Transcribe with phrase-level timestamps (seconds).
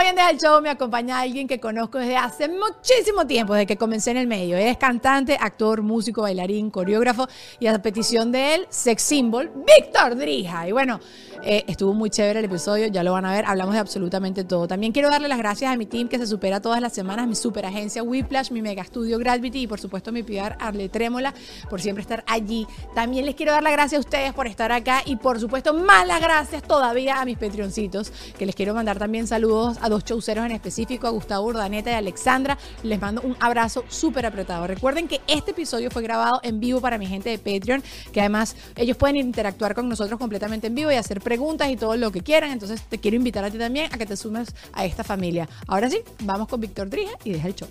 [0.00, 3.76] Hoy en el Show me acompaña alguien que conozco desde hace muchísimo tiempo, desde que
[3.76, 4.56] comencé en el medio.
[4.56, 10.16] Él es cantante, actor, músico, bailarín, coreógrafo y a petición de él, sex symbol, Víctor
[10.16, 10.66] Drija.
[10.66, 11.00] Y bueno,
[11.42, 14.66] eh, estuvo muy chévere el episodio, ya lo van a ver, hablamos de absolutamente todo.
[14.66, 17.34] También quiero darle las gracias a mi team que se supera todas las semanas, mi
[17.34, 21.34] super agencia Whiplash, mi mega estudio Gravity y por supuesto mi PR Arle Trémola
[21.68, 22.66] por siempre estar allí.
[22.94, 26.06] También les quiero dar las gracias a ustedes por estar acá y por supuesto más
[26.06, 30.46] las gracias todavía a mis Patreoncitos, que les quiero mandar también saludos a dos chauceros
[30.46, 32.56] en específico, a Gustavo Urdaneta y a Alexandra.
[32.82, 34.66] Les mando un abrazo súper apretado.
[34.66, 38.56] Recuerden que este episodio fue grabado en vivo para mi gente de Patreon, que además
[38.76, 42.22] ellos pueden interactuar con nosotros completamente en vivo y hacer preguntas y todo lo que
[42.22, 42.52] quieran.
[42.52, 45.48] Entonces te quiero invitar a ti también a que te sumes a esta familia.
[45.66, 47.68] Ahora sí, vamos con Víctor Drija y deja el show.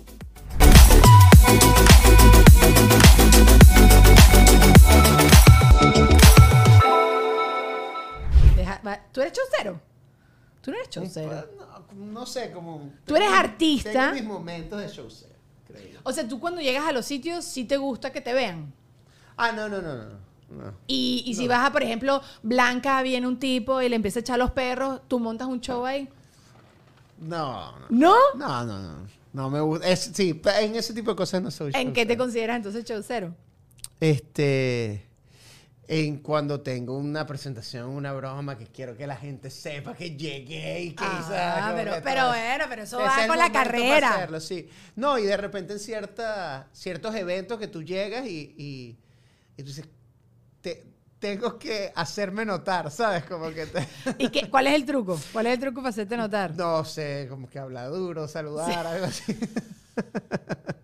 [9.12, 9.89] ¿Tú eres chaucero?
[10.60, 11.46] Tú no eres chaucero.
[11.58, 12.92] No, no sé, como...
[13.06, 13.92] Tú eres tengo- artista.
[13.92, 15.34] Tengo mis momentos de showcero,
[15.66, 16.00] creo.
[16.02, 18.72] O sea, tú cuando llegas a los sitios sí te gusta que te vean.
[19.36, 20.04] Ah, no, no, no, no.
[20.50, 20.74] no.
[20.86, 24.22] Y, y si vas a, por ejemplo, Blanca, viene un tipo y le empieza a
[24.22, 26.08] echar los perros, tú montas un show ahí.
[27.18, 27.86] No, no.
[27.90, 28.14] ¿No?
[28.36, 29.06] No, no, no.
[29.32, 29.86] No me gusta.
[29.88, 32.18] Es- sí, en ese tipo de cosas no soy ¿En qué te showcero.
[32.24, 33.34] consideras entonces chaucero?
[34.00, 35.06] Este.
[35.92, 40.82] En cuando tengo una presentación, una broma que quiero que la gente sepa que llegué
[40.84, 41.64] y que Ah, ¿sabes?
[41.64, 44.14] Como pero- que pero bueno, pero eso va con la carrera.
[44.14, 44.68] hacerlo, sí.
[44.94, 48.98] No, y de repente en cierta, ciertos eventos que tú llegas y, y,
[49.56, 49.88] y tú dices,
[50.60, 50.84] te-
[51.18, 53.24] tengo que hacerme notar, ¿sabes?
[53.24, 53.88] Como que te-
[54.18, 55.20] ¿Y qué, cuál es el truco?
[55.32, 56.54] ¿Cuál es el truco para hacerte notar?
[56.54, 59.24] no sé, como que habla duro, saludar, algo así.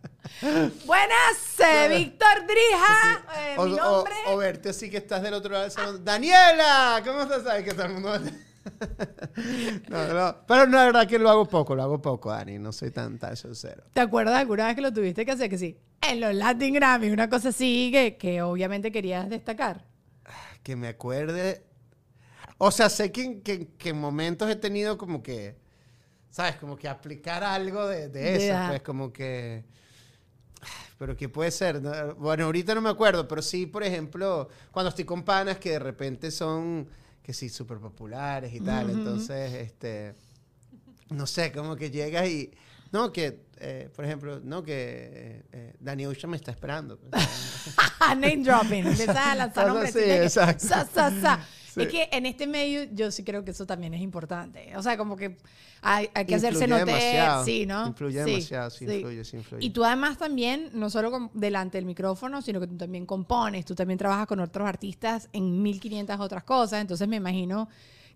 [0.85, 3.25] Buenas, eh, Víctor Drija.
[3.37, 4.13] eh, o, mi o- nombre.
[4.29, 6.05] o verte así que estás del otro lado del salón.
[6.05, 7.43] Daniela, ¿cómo estás?
[7.43, 8.19] Sabes que todo el mundo...
[9.89, 12.59] no, no, pero no, la verdad que lo hago poco, lo hago poco, Dani.
[12.59, 13.85] No soy tan, tan sincero.
[13.93, 15.49] ¿Te acuerdas alguna vez que lo tuviste que hacer?
[15.49, 15.79] Que sí.
[16.03, 19.85] En los Latin Grammy, una cosa así que, que obviamente querías destacar.
[20.63, 21.65] Que me acuerde.
[22.59, 25.57] O sea, sé que, que, que en momentos he tenido como que.
[26.31, 26.57] ¿Sabes?
[26.57, 28.59] Como que aplicar algo de, de eso.
[28.69, 29.65] Pues como que.
[30.99, 31.83] Pero ¿qué puede ser?
[31.83, 35.73] No, Bueno, ahorita no me acuerdo, pero sí, por ejemplo, cuando estoy con panas que
[35.73, 36.89] de repente son,
[37.23, 38.91] que sí, súper populares y tal.
[38.91, 40.15] Entonces, este.
[41.11, 42.51] No sé, como que llegas y.
[42.93, 46.99] No, que, eh, por ejemplo, no, que eh, eh, Danny Ocean me está esperando.
[46.99, 47.13] pues.
[48.01, 48.87] Name dropping.
[48.87, 49.95] Empiezas a lanzar nombres.
[49.95, 50.67] así, exacto.
[50.67, 51.47] Sa, sa, sa.
[51.77, 51.83] Sí.
[51.83, 54.75] Es que en este medio yo sí creo que eso también es importante.
[54.77, 55.37] O sea, como que
[55.83, 57.45] hay, hay que hacerse notar.
[57.45, 57.89] Sí, ¿no?
[57.89, 59.65] Influye Sí, demasiado, sí, influye, sí influye.
[59.67, 63.67] Y tú además también, no solo con- delante del micrófono, sino que tú también compones,
[63.67, 66.81] tú también trabajas con otros artistas en 1500 otras cosas.
[66.81, 67.69] Entonces me imagino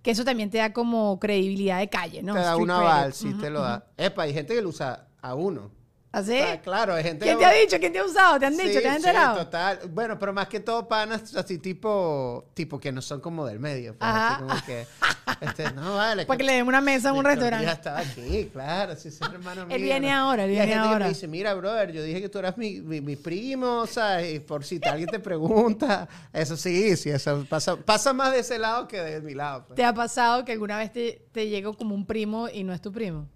[0.03, 2.33] que eso también te da como credibilidad de calle, ¿no?
[2.33, 3.85] te da Street un aval, sí te lo da.
[3.99, 5.71] Epa, hay gente que lo usa a uno.
[6.13, 6.39] ¿Así?
[6.65, 7.79] Claro, hay gente ¿Quién te ha dicho?
[7.79, 8.39] ¿Quién te ha usado?
[8.41, 8.81] ¿Te han Sí, dicho?
[8.81, 9.37] ¿Te has sí, enterado?
[9.45, 9.79] total.
[9.91, 13.97] Bueno, pero más que todo panas así tipo, tipo que no son como del medio.
[13.97, 14.35] pues, Ajá.
[14.35, 14.87] así como que,
[15.41, 16.27] este, no vale.
[16.27, 17.65] Para que le den una mesa en un restaurante.
[17.65, 19.77] Díaz estaba aquí, claro, sí, es hermano mío.
[19.77, 20.99] Él viene ahora, él Y viene ahora.
[21.05, 24.35] me dice, mira, brother, yo dije que tú eras mi, mi, mi primo, ¿sabes?
[24.35, 28.59] Y por si alguien te pregunta, eso sí, sí, eso pasa, pasa más de ese
[28.59, 29.65] lado que de mi lado.
[29.69, 29.77] pues.
[29.77, 32.81] ¿Te ha pasado que alguna vez te, te llegó como un primo y no es
[32.81, 33.29] tu primo?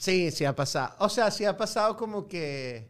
[0.00, 0.94] Sí, sí ha pasado.
[1.00, 2.88] O sea, sí ha pasado como que.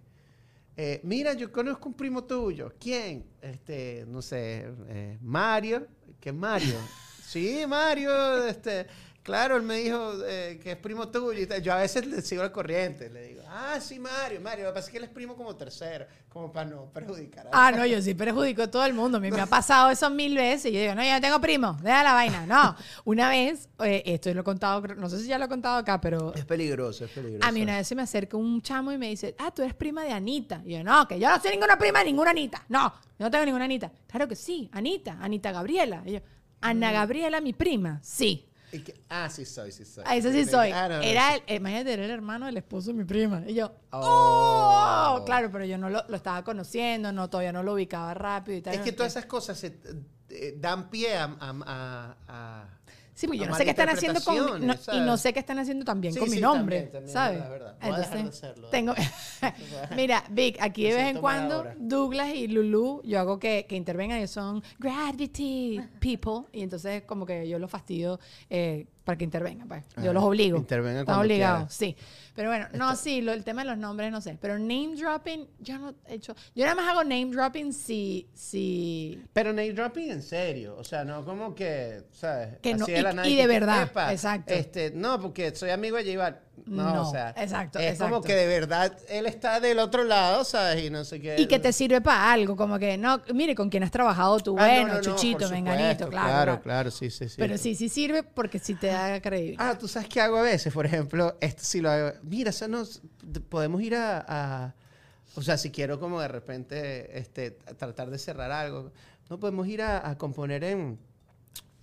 [0.77, 2.73] eh, mira, yo conozco un primo tuyo.
[2.79, 3.27] ¿Quién?
[3.43, 5.89] Este, no sé, eh, Mario.
[6.21, 6.77] ¿Qué Mario?
[7.27, 8.47] sí, Mario.
[8.47, 8.87] Este,
[9.31, 11.33] claro, él me dijo eh, que es primo tuyo.
[11.33, 11.63] y.
[11.63, 13.09] Yo a veces le sigo al corriente.
[13.11, 14.65] Le digo, ah, sí, Mario, Mario.
[14.65, 17.51] Lo que pasa es que él es primo como tercero, como para no perjudicar a
[17.53, 19.19] Ah, no, yo sí perjudico a todo el mundo.
[19.19, 20.71] A mí me ha pasado eso mil veces.
[20.71, 22.45] Y yo digo, no, yo no tengo primo, deja la vaina.
[22.47, 25.77] No, una vez, eh, esto lo he contado, no sé si ya lo he contado
[25.77, 27.47] acá, pero Es peligroso, es peligroso.
[27.49, 29.75] a mí una vez se me acerca un chamo y me dice, ah, tú eres
[29.75, 30.61] prima de Anita.
[30.65, 32.65] Y yo, no, que yo no soy ninguna prima de ninguna Anita.
[32.69, 33.93] No, yo no tengo ninguna Anita.
[34.09, 36.03] Claro que sí, Anita, Anita Gabriela.
[36.05, 36.21] Y yo,
[36.63, 38.01] Ana Gabriela, mi prima.
[38.03, 38.47] Sí.
[38.73, 40.05] Y que- ah, sí soy, sí soy.
[40.07, 40.71] Ah, eso sí soy.
[40.71, 43.43] Ah, no, no, Era el, imagínate, era el hermano del esposo de mi prima.
[43.47, 45.17] Y yo, Oh.
[45.19, 48.59] oh, claro, pero yo no lo, lo estaba conociendo, no, todavía no lo ubicaba rápido
[48.59, 48.75] y tal.
[48.75, 49.79] Es que todas esas cosas se,
[50.29, 51.37] eh, dan pie a, a-
[51.67, 52.69] a- a-
[53.21, 54.67] Sí, porque yo no sé qué están haciendo con.
[54.67, 56.85] no- y no sé qué están haciendo también Sí, con mi nombre.
[56.85, 57.43] también, también, ¿Sabes?
[57.43, 57.91] es verdad, es verdad.
[57.91, 58.69] Voy a dejar de hacerlo.
[58.71, 58.95] tengo.
[59.97, 61.75] Mira, Vic, aquí de vez en cuando ahora.
[61.79, 66.47] Douglas y Lulu, yo hago que, que intervengan, ellos son gravity people.
[66.53, 68.19] Y entonces, como que yo los fastidio.
[68.49, 69.83] eh, para que intervengan, pues.
[70.03, 70.57] Yo los obligo.
[70.59, 71.97] intervengan Están obligados, sí.
[72.35, 74.39] Pero bueno, no, sí, lo- el tema de los nombres no sé.
[74.41, 76.35] Pero name dropping, yo no he hecho.
[76.55, 78.29] Yo nada más hago name dropping si.
[78.35, 82.59] si Pero name dropping en serio, o sea, no como que, ¿sabes?
[82.63, 84.55] Que no- de y- la y de verdad, "Epa, exacto.
[84.55, 86.39] Este, no, porque soy amigo de J.
[86.67, 88.27] No, No, o sea, exacto, es como exacto.
[88.29, 90.85] que de verdad él está del otro lado, ¿sabes?
[90.85, 91.37] Y no sé qué.
[91.39, 94.57] y que te sirve para algo, como que no, mire con quién has trabajado tú,
[94.59, 96.91] Ah, no, bueno, no, Chuchito, supuesto, claro, Claro, claro.
[96.91, 97.37] sí, sí, sí.
[97.39, 99.71] Pero sí, sí sirve porque sí te da credibilidad.
[99.71, 102.13] Ah, tú sabes qué hago a veces, por ejemplo, esto sí lo hago.
[102.23, 103.01] Mira, eso nos,
[103.49, 104.75] podemos ir a, a-
[105.37, 108.93] o sea, si quiero como de repente, este, tratar de cerrar algo,
[109.29, 110.99] no podemos ir a, a componer en,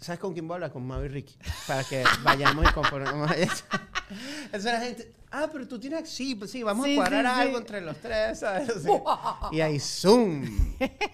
[0.02, 0.72] ¿sabes con quién voy a hablar?
[0.72, 1.36] Con Mau y Ricky,
[1.66, 3.32] para que vayamos y componemos.
[4.54, 7.32] Esa la gente, ah, pero tú tienes, sí, pues sí, vamos Sí, a cuadrar sí,
[7.36, 7.42] sí.
[7.48, 8.72] algo entre los tres, ¿sabes?
[9.52, 10.44] Y ahí, zoom,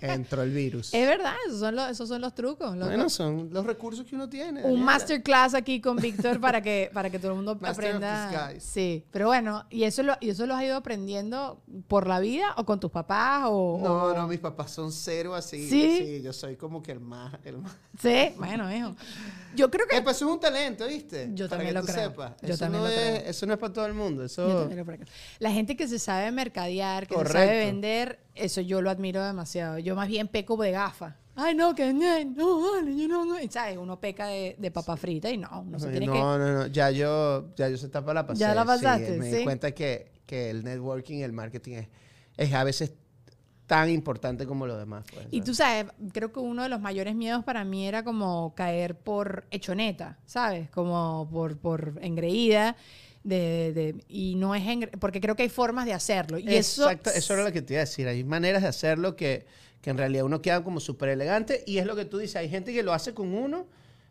[0.02, 0.94] entró el virus.
[0.94, 2.76] Es verdad, esos son los, esos son los trucos.
[2.78, 4.60] Bueno, son los recursos que uno tiene.
[4.62, 4.86] un Daniela.
[4.86, 8.30] masterclass aquí con Víctor para que, para que todo el mundo Master of aprenda.
[8.50, 8.68] disguise.
[8.68, 12.54] Sí, pero bueno, ¿y eso, lo, ¿y eso lo has ido aprendiendo por la vida
[12.58, 13.44] o con tus papás?
[13.48, 15.70] O, No, o- no, mis papás son cero así.
[15.70, 16.22] ¿Sí?
[16.24, 17.34] Yo soy como que el más.
[17.44, 17.74] El más.
[18.00, 18.96] Sí, bueno, hijo.
[19.56, 19.98] Yo creo que...
[19.98, 21.30] Eh, pues es un talento, ¿viste?
[21.34, 22.10] Yo Para también que lo tú creo.
[22.10, 22.32] sepas.
[22.42, 23.30] Yo eso también no lo es, creo.
[23.30, 24.03] Eso no es para todo el mundo.
[24.10, 24.48] Eso...
[24.48, 25.06] Yo también lo.
[25.40, 27.40] La gente que se sabe mercadear, que se Correcto.
[27.40, 29.80] sabe vender, eso yo lo admiro demasiado.
[29.80, 31.18] Yo más bien peco de gafa.
[31.36, 33.40] Ay, no, que no, no, vale, yo no, no.
[33.40, 33.78] Y, ¿Sabes?
[33.78, 36.20] Uno peca de, de papa frita y no, uno se tiene no, que...
[36.20, 36.68] no, no.
[36.68, 38.40] Ya yo, ya yo se tapa la pasé.
[38.40, 39.38] Ya la sí, pasaste, me sí.
[39.38, 41.88] di cuenta que, que el networking, el marketing es,
[42.38, 42.94] es a veces
[43.66, 45.06] tan importante como lo demás.
[45.12, 48.54] pues, Y tú sabes, creo que uno de los mayores miedos para mí era como
[48.54, 50.70] caer por hechoneta, ¿sabes?
[50.70, 52.76] Como por, por engreída.
[53.24, 54.64] De, de- y no es
[55.00, 56.38] porque creo que hay formas de hacerlo.
[56.40, 58.08] Y eso, Exacto, eso era lo que te iba a decir.
[58.08, 59.46] Hay maneras de hacerlo que,
[59.82, 62.36] que en realidad uno queda como súper elegante y es lo que tú dices.
[62.36, 63.66] Hay gente que lo hace con uno.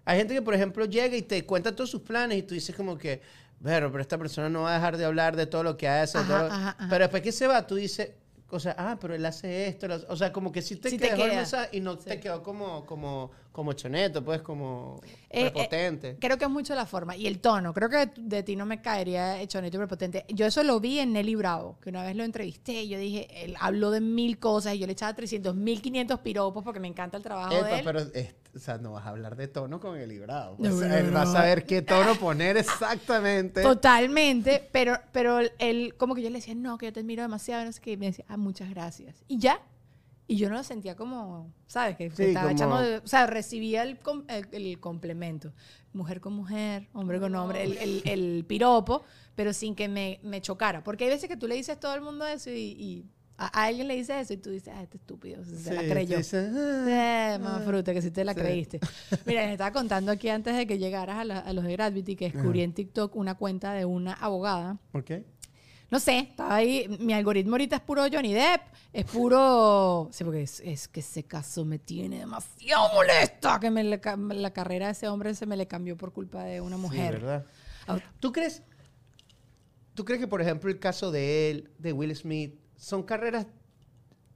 [0.07, 2.75] Hay gente que, por ejemplo, llega y te cuenta todos sus planes y tú dices
[2.75, 3.21] como que,
[3.63, 6.17] pero, pero esta persona no va a dejar de hablar de todo lo que hace.
[6.19, 6.53] Ajá, todo lo-".
[6.55, 6.87] ajá, ajá.
[6.89, 8.11] Pero después que se va, tú dices,
[8.49, 9.87] o sea, ah, pero él hace esto.
[9.89, 11.95] lo hace- O sea, como que sí te, Sí te quedó el mensaje y no
[11.97, 12.05] Sí.
[12.07, 16.17] te quedó como, como, como choneto, pues, como Eh, eh, prepotente.
[16.19, 17.73] Creo que es mucho la forma y el tono.
[17.75, 20.25] Creo que de ti no me caería hechoneta y prepotente.
[20.29, 23.29] Yo eso lo vi en Nelly Bravo, que una vez lo entrevisté y yo dije,
[23.45, 27.19] él habló de mil cosas y yo le echaba 300, 1500 piropos porque me encanta
[27.19, 27.81] el trabajo Epa, de él.
[27.85, 30.57] pero es- o sea, no vas a hablar de tono con el librado.
[30.59, 33.63] No, o sea, no, él no, va a saber qué tono poner exactamente.
[33.63, 37.65] Totalmente, pero, pero él, como que yo le decía, no, que yo te admiro demasiado,
[37.65, 39.23] no sé qué, y me decía, ah, muchas gracias.
[39.29, 39.61] Y ya.
[40.29, 41.97] Y yo no lo sentía como, ¿sabes?
[41.97, 45.53] Que Sí, estaba como- echando, de- o sea, recibía el, com- el, el complemento.
[45.93, 49.03] Mujer con mujer, hombre con hombre, el, el- el piropo,
[49.35, 50.83] pero sin que me, me chocara.
[50.85, 53.05] Porque hay veces que tú le dices a todo el mundo eso y, y
[53.37, 55.83] a, a alguien le dices eso y tú dices, ah, este estúpido, se Sí, la
[55.83, 56.17] creyó.
[56.17, 58.41] dices, ah, Eh, más fruta, que si te la Sí.
[58.41, 58.81] creíste.
[59.27, 62.15] Mira, les estaba contando aquí antes de que llegaras a, la- a los de Gravity
[62.17, 64.79] que descubrí en TikTok una cuenta de una abogada.
[64.93, 65.11] Ok.
[65.93, 66.89] No sé, estaba ahí.
[67.01, 68.63] Mi algoritmo ahorita es puro Johnny Depp.
[68.95, 70.09] Es puro.
[70.11, 73.61] Sí, porque es, es que ese caso me tiene demasiado molesta.
[73.61, 74.01] Que me le
[74.35, 77.13] la carrera de ese hombre se me le cambió por culpa de una Sí, mujer.
[77.21, 77.45] ¿verdad?
[77.87, 78.63] Ah, ¿Tú crees,
[79.93, 83.47] ¿Tú crees que, por ejemplo, el caso de él, de Will Smith, son carreras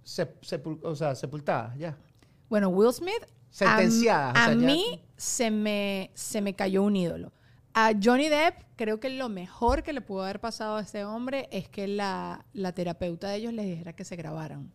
[0.05, 1.97] sep- sepul- o sea, sepultadas ya?
[2.51, 3.23] Bueno, Will Smith.
[3.23, 7.33] a- Sentenciadas, o A, sea, ya- mí se me, se me cayó un ídolo.
[7.79, 11.47] A Johnny Depp, creo que lo mejor que le pudo haber pasado a ese hombre
[11.53, 14.73] es que la, la terapeuta de ellos les dijera que se grabaran.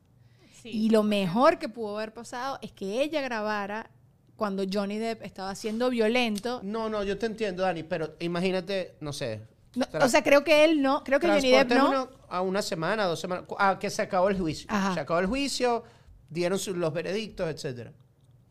[0.64, 3.90] Y lo mejor que pudo haber pasado es que ella grabara
[4.36, 6.62] cuando Johnny Depp estaba siendo violento.
[6.64, 9.42] No, no, yo te entiendo, Dani, pero imagínate, no sé.
[9.74, 12.08] No, o sea, creo que él no, creo que Johnny Depp no.
[12.30, 14.68] a una semana, dos semanas, a que se acabó el juicio.
[14.70, 14.94] Ajá.
[14.94, 15.84] Se acabó el juicio,
[16.30, 17.94] dieron sus- los veredictos, etcétera.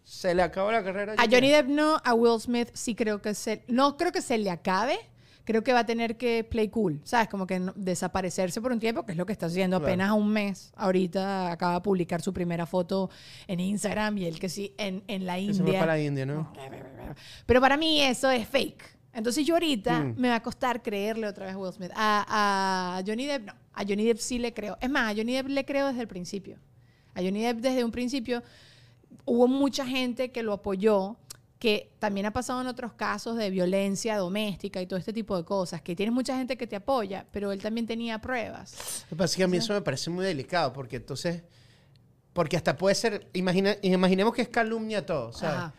[0.05, 1.15] Se le acabó la carrera.
[1.19, 3.63] A Johnny Depp no, a Will Smith sí creo que se...
[3.69, 4.99] No creo que se le acabe.
[5.45, 7.29] Creo que va a tener que play cool, ¿sabes?
[7.29, 9.93] Como que no- desaparecerse por un tiempo, que es lo que está haciendo Claro.
[9.93, 10.71] apenas un mes.
[10.77, 13.11] Ahorita acaba de publicar su primera foto
[13.49, 15.81] en Instagram y él que sí, en, en la Que se fue India.
[15.81, 16.53] para la India, ¿no?
[17.47, 18.83] Pero para mí eso es fake.
[19.13, 20.15] Entonces yo ahorita Mm.
[20.19, 21.91] me va a costar creerle otra vez a Will Smith.
[21.97, 23.55] A, a Johnny Depp no.
[23.73, 24.77] A Johnny Depp sí le creo.
[24.81, 26.59] Es más, a Johnny Depp le creo desde el principio.
[27.15, 28.43] A Johnny Depp desde un principio
[29.31, 31.17] hubo mucha gente que lo apoyó,
[31.61, 35.45] que también ha pasado en otros casos de violencia doméstica y todo este tipo de
[35.45, 39.05] cosas, que tienes mucha gente que te apoya, pero él también tenía pruebas.
[39.05, 41.43] Lo que pasa es que a mí eso me parece muy delicado, porque entonces,
[42.33, 45.57] porque hasta puede ser, imagina, imaginemos que es calumnia todo, ¿sabes?
[45.59, 45.75] Ajá.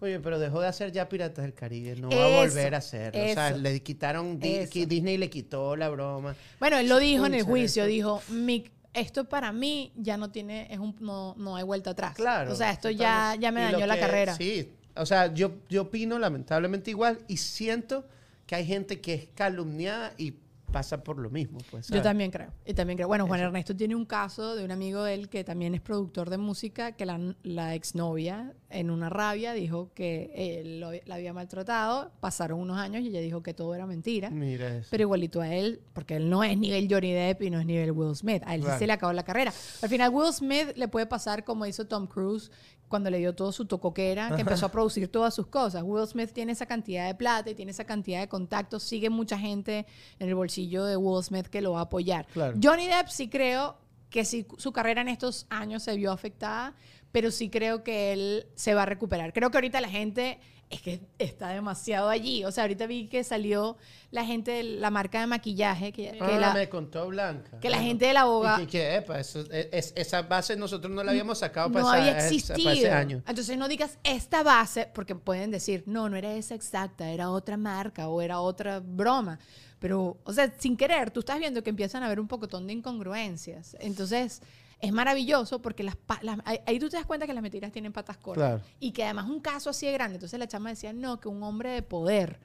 [0.00, 3.20] Oye, pero dejó de hacer ya Piratas del Caribe, no va a volver a hacerlo.
[3.22, 4.86] O sea, le quitaron, Eso.
[4.86, 6.36] Disney le quitó la broma.
[6.60, 10.66] Bueno, él lo dijo en el juicio, dijo, "Mi- esto para mí ya no tiene,
[10.72, 12.14] es un, no, no hay vuelta atrás.
[12.14, 12.52] Claro.
[12.52, 14.34] O sea, esto ya, ya me dañó la que- carrera.
[14.36, 18.06] Sí, O sea, yo, yo opino lamentablemente igual y siento
[18.46, 20.34] que hay gente que es calumniada y
[20.74, 21.58] pasa por lo mismo.
[21.70, 22.50] Pues, Yo también creo.
[22.66, 23.08] Y también creo.
[23.08, 26.28] Bueno, Juan Ernesto tiene un caso de un amigo de él que también es productor
[26.30, 31.32] de música, que la, la exnovia, en una rabia, dijo que él lo- la había
[31.32, 32.10] maltratado.
[32.20, 34.30] Pasaron unos años y ella dijo que todo era mentira.
[34.30, 34.88] Mira eso.
[34.90, 37.92] Pero igualito a él, porque él no es nivel Johnny Depp y no es nivel
[37.92, 38.42] Will Smith.
[38.44, 39.52] A él sí se le acabó la carrera.
[39.80, 42.50] Al final, Will Smith le puede pasar como hizo Tom Cruise
[42.94, 45.82] cuando le dio todo su tocoquera, que empezó a producir todas sus cosas.
[45.84, 48.84] Will Smith tiene esa cantidad de plata y tiene esa cantidad de contactos.
[48.84, 49.84] Sigue mucha gente
[50.20, 52.24] en el bolsillo de Will Smith que lo va a apoyar.
[52.32, 52.56] Claro.
[52.62, 53.78] Johnny Depp sí creo
[54.10, 56.76] que sí, su carrera en estos años se vio afectada,
[57.14, 59.32] pero sí creo que él se va a recuperar.
[59.32, 62.44] Creo que ahorita la gente es que está demasiado allí.
[62.44, 63.76] O sea, ahorita vi que salió
[64.10, 67.60] la gente de la marca de maquillaje, que, que Ah, la, me contó Blanca.
[67.60, 70.56] que la gente de la abogada Y que, que, epa, eso- es- es- esa base
[70.56, 72.64] nosotros no la habíamos sacado para, no esa- había esa- existido.
[72.64, 73.22] para ese año.
[73.28, 77.56] Entonces no digas esta base, porque pueden decir, no, no era esa exacta, era otra
[77.56, 79.38] marca o era otra broma.
[79.78, 82.72] Pero, o sea, sin querer, tú estás viendo que empiezan a haber un pocotón de
[82.72, 83.76] incongruencias.
[83.78, 84.42] Entonces,
[84.84, 88.16] es maravilloso porque las, las- ahí, tú te das cuenta que las mentiras tienen patas
[88.18, 88.60] cortas.
[88.60, 88.62] Claro.
[88.80, 90.16] Y que además un caso así de grande.
[90.16, 92.40] Entonces la chama decía, no, que un hombre de poder.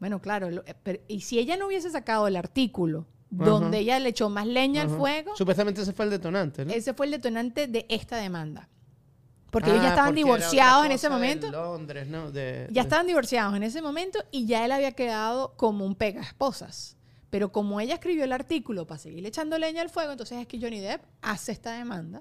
[0.00, 3.98] Bueno, claro, lo- eh, pero- y si ella no hubiese sacado el artículo donde ella
[3.98, 6.72] le echó más leña al fuego, Supuestamente ese fue el detonante, ¿no?
[6.72, 8.68] ese fue el detonante de esta demanda.
[9.50, 11.50] Porque Ah, ellos ya estaban divorciados en ese de momento.
[11.50, 12.30] Londres, ¿no?
[12.30, 15.94] De- Ya de- estaban divorciados en ese momento y ya él había quedado como un
[15.94, 16.96] pega esposas.
[17.32, 20.60] Pero como ella escribió el artículo para seguir echando leña al fuego, entonces es que
[20.60, 22.20] Johnny Depp hace esta demanda.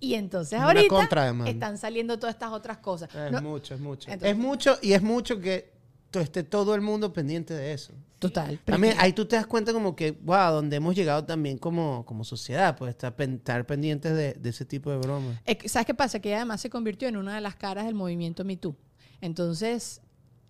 [0.00, 3.14] Y entonces Una ahorita están saliendo todas estas otras cosas.
[3.14, 4.10] Es No, mucho, es mucho.
[4.10, 5.70] Entonces- es mucho y es mucho que
[6.10, 7.92] to- esté todo el mundo pendiente de eso.
[8.18, 8.58] total.
[8.64, 12.24] También ahí tú te das cuenta como que, wow, donde hemos llegado también como, como
[12.24, 15.36] sociedad, pues estar, pen- estar pendientes de, de ese tipo de bromas.
[15.66, 16.18] ¿Sabes qué pasa?
[16.20, 18.74] Que ella además se convirtió en una de las caras del movimiento Me Too.
[19.20, 20.00] Entonces,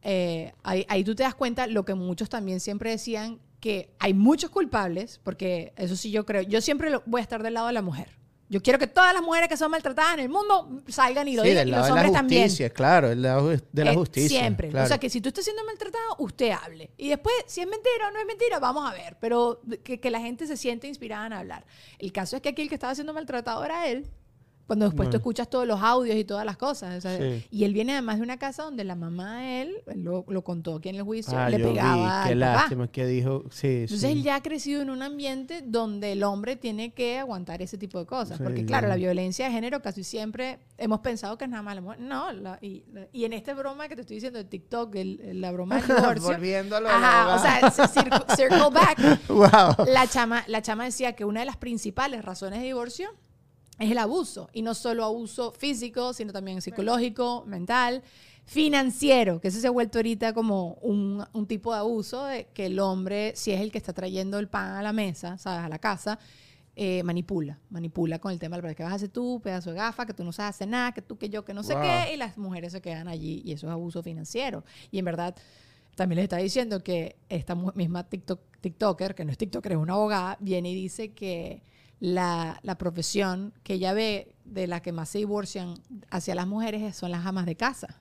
[0.02, 4.15] eh, ahí, ahí tú te das cuenta lo que muchos también siempre decían, que hay
[4.15, 7.67] muchos culpables, porque eso sí yo creo, yo siempre lo- voy a estar del lado
[7.67, 8.17] de la mujer.
[8.50, 11.43] Yo quiero que todas las mujeres que son maltratadas en el mundo salgan y lo
[11.43, 12.43] Sí, digan, del y lado los de la hombres también.
[12.45, 14.41] justicia, claro, el lado de la justicia.
[14.41, 14.71] Siempre.
[14.71, 14.87] claro.
[14.87, 16.91] O sea, que si tú estás siendo maltratado, usted hable.
[16.97, 19.19] Y después, si es mentira o no es mentira, vamos a ver.
[19.21, 21.67] Pero que, que la gente se siente inspirada en hablar.
[21.99, 24.07] El caso es que aquí el que estaba siendo maltratado era él.
[24.69, 25.17] Cuando después tú Bueno.
[25.19, 26.99] escuchas todos los audios y todas las cosas.
[26.99, 27.45] o sea, Sí.
[27.51, 30.77] Y él viene además de una casa donde la mamá de él, lo, lo contó
[30.77, 32.53] aquí en el juicio, Ah, le yo vi, pegaba qué al papá.
[32.53, 34.07] lástima que dijo, sí, Entonces sí.
[34.19, 37.99] él ya ha crecido en un ambiente donde el hombre tiene que aguantar ese tipo
[37.99, 38.39] de cosas.
[38.39, 41.81] Porque claro, la violencia de género casi siempre hemos pensado que es nada más la
[41.81, 42.01] mujer.
[42.01, 45.51] No, la- y, y en esta broma que te estoy diciendo de TikTok, el- la
[45.51, 46.29] broma del divorcio.
[46.29, 47.35] Volviendo a lo de la Ajá,
[47.71, 48.99] o sea, circle, circle back.
[49.29, 49.87] wow.
[49.87, 53.09] La chama, la chama decía que una de las principales razones de divorcio
[53.79, 54.49] es el abuso.
[54.53, 58.03] Y no solo abuso físico, sino también psicológico, mental,
[58.45, 62.67] financiero, que eso se ha vuelto ahorita como un, un tipo de abuso de que
[62.67, 65.65] el hombre, si es el que está trayendo el pan a la mesa, ¿sabes?
[65.65, 66.19] A la casa,
[66.75, 70.07] eh, manipula, manipula con el tema del que vas a hacer tú, pedazo de gafa,
[70.07, 71.83] que tú no sabes hacer nada, que tú, que yo, que no sé Wow.
[71.83, 74.65] qué, y las mujeres se quedan allí y eso es abuso financiero.
[74.91, 75.37] Y en verdad,
[75.97, 79.95] también les está diciendo que esta misma TikTok, TikToker, que no es TikToker, es una
[79.95, 81.63] abogada, viene y dice que
[82.00, 85.75] la, la profesión que ella ve de la que más se divorcian
[86.11, 88.00] hacia las mujeres son las amas de casa.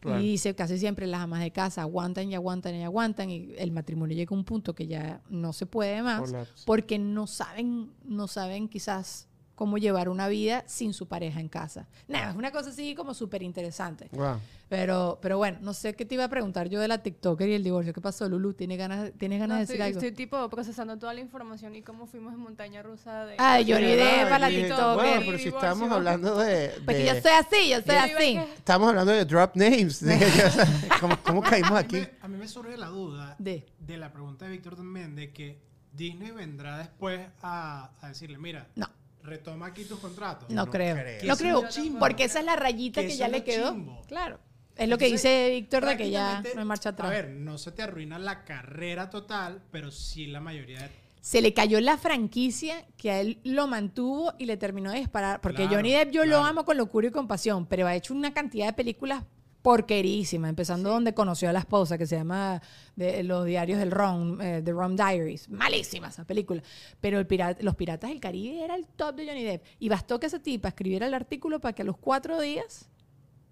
[0.00, 0.20] Claro.
[0.20, 3.72] Y dice casi siempre las amas de casa aguantan y aguantan y aguantan y el
[3.72, 6.32] matrimonio llega a un punto que ya no se puede más
[6.64, 9.26] porque no saben, no saben quizás
[9.56, 11.88] cómo llevar una vida sin su pareja en casa.
[12.06, 14.08] Nada, es una cosa así como súper interesante.
[14.12, 14.36] Wow.
[14.68, 17.54] Pero, pero bueno, no sé qué te iba a preguntar yo de la TikToker y
[17.54, 17.92] el divorcio.
[17.94, 18.52] ¿Qué pasó, Lulu?
[18.54, 19.98] ¿Tienes ganas, ¿tienes ganas No, de estoy, decir algo?
[20.00, 23.36] estoy tipo procesando toda la información y cómo fuimos en montaña rusa de...
[23.38, 24.24] Ay, Johnny ¿Verdad?
[24.24, 24.94] Depp a la TikToker.
[24.94, 26.72] Bueno, pero si estamos hablando de...
[26.84, 28.38] Porque yo soy así, yo soy Yo así.
[28.56, 30.00] Estamos hablando de drop names.
[30.00, 30.08] Yo,
[31.00, 31.96] ¿Cómo, cómo caímos A mí, aquí?
[31.96, 33.64] me, a mí me surge la duda De.
[33.78, 35.60] de la pregunta de Víctor también, de que
[35.92, 38.86] Disney vendrá después a, a decirle, mira, No,
[39.26, 40.48] retoma aquí tus contratos.
[40.48, 40.96] no, no creo.
[40.96, 41.36] creo.
[41.36, 41.62] Creo.
[41.98, 43.72] Porque esa es la rayita Que ya le quedó.
[43.72, 44.02] chimbo.
[44.06, 44.38] Claro.
[44.76, 47.08] Es lo que Entonces, dice Víctor de que ya no hay marcha atrás.
[47.08, 50.90] A ver, no se te arruina la carrera total, pero sí la mayoría de...
[51.22, 55.40] se le cayó la franquicia que a él lo mantuvo y le terminó de disparar.
[55.40, 58.34] Porque Claro, Johnny Depp yo lo amo con locura y compasión, pero ha hecho una
[58.34, 59.24] cantidad de películas
[59.66, 62.62] porquerísimas, empezando donde conoció a la esposa, que se llama
[62.94, 65.48] de, Los Diarios del Ron, eh, The Rum Diaries.
[65.48, 66.62] Malísima esa película.
[67.00, 69.64] Pero el pirata- Los Piratas del Caribe era el top de Johnny Depp.
[69.80, 72.88] Y bastó que esa tipa escribiera el artículo para que a los cuatro días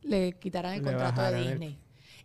[0.03, 1.79] le quitaran el Le contrato de el- Disney.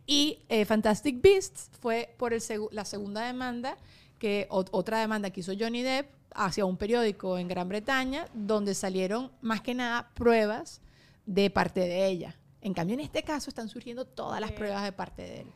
[0.05, 3.75] Y eh, Fantastic Beasts fue por el segu- la segunda demanda,
[4.19, 8.75] que ot- otra demanda que hizo Johnny Depp hacia un periódico en Gran Bretaña, donde
[8.75, 10.79] salieron más que nada pruebas
[11.25, 12.35] de parte de ella.
[12.61, 15.47] En cambio, en este caso están surgiendo todas las pruebas de parte de él.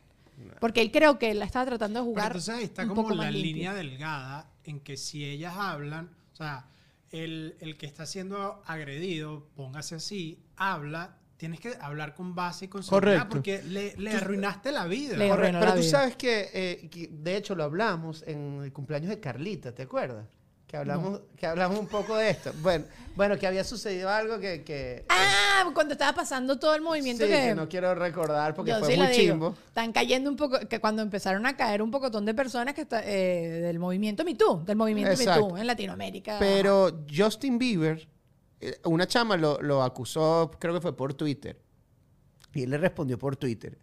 [0.60, 3.02] Porque él creo que la estaba tratando de Pero jugar entonces ahí está un como
[3.02, 6.66] poco la línea delgada en que si ellas hablan, o sea,
[7.10, 12.68] el, el que está siendo agredido, póngase así, habla, tienes que hablar con base y
[12.68, 13.28] con seguridad Correcto.
[13.34, 15.16] porque le, le arruinaste la vida.
[15.16, 15.90] Le- Correcto, Pero la tú vida.
[15.90, 20.26] sabes que, eh, que, de hecho, lo hablamos en el cumpleaños de Carlita, ¿te acuerdas?
[20.66, 22.52] Que hablamos, que hablamos un poco de esto.
[22.60, 24.64] Bueno, bueno, que había sucedido algo que...
[24.64, 28.74] que Ah, cuando estaba pasando todo el movimiento sí, que, que no quiero recordar porque
[28.74, 29.54] fue sí muy chimbo.
[29.66, 33.02] Están cayendo un poco, que cuando empezaron a caer un pocotón de personas que está,
[33.04, 35.48] eh, del movimiento Me Too, del movimiento Me Exacto.
[35.48, 36.38] Too en Latinoamérica.
[36.40, 38.08] Pero Justin Bieber,
[38.60, 41.60] eh, una chama lo, lo acusó, creo que fue por Twitter.
[42.52, 43.78] Y él le respondió por Twitter.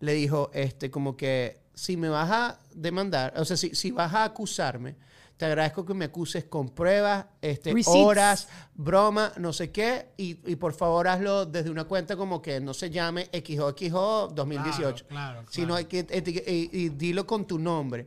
[0.00, 4.12] Le dijo, este, como que si me vas a demandar, o sea, si, si vas
[4.14, 4.96] a acusarme,
[5.42, 7.88] te agradezco que me acuses con pruebas, este, Receipts.
[8.00, 12.60] horas, broma, no sé qué, y, y por favor hazlo desde una cuenta como que
[12.60, 16.06] no se llame XOXO 2018 Claro, claro, sino hay que
[16.46, 18.06] y, y dilo con tu nombre.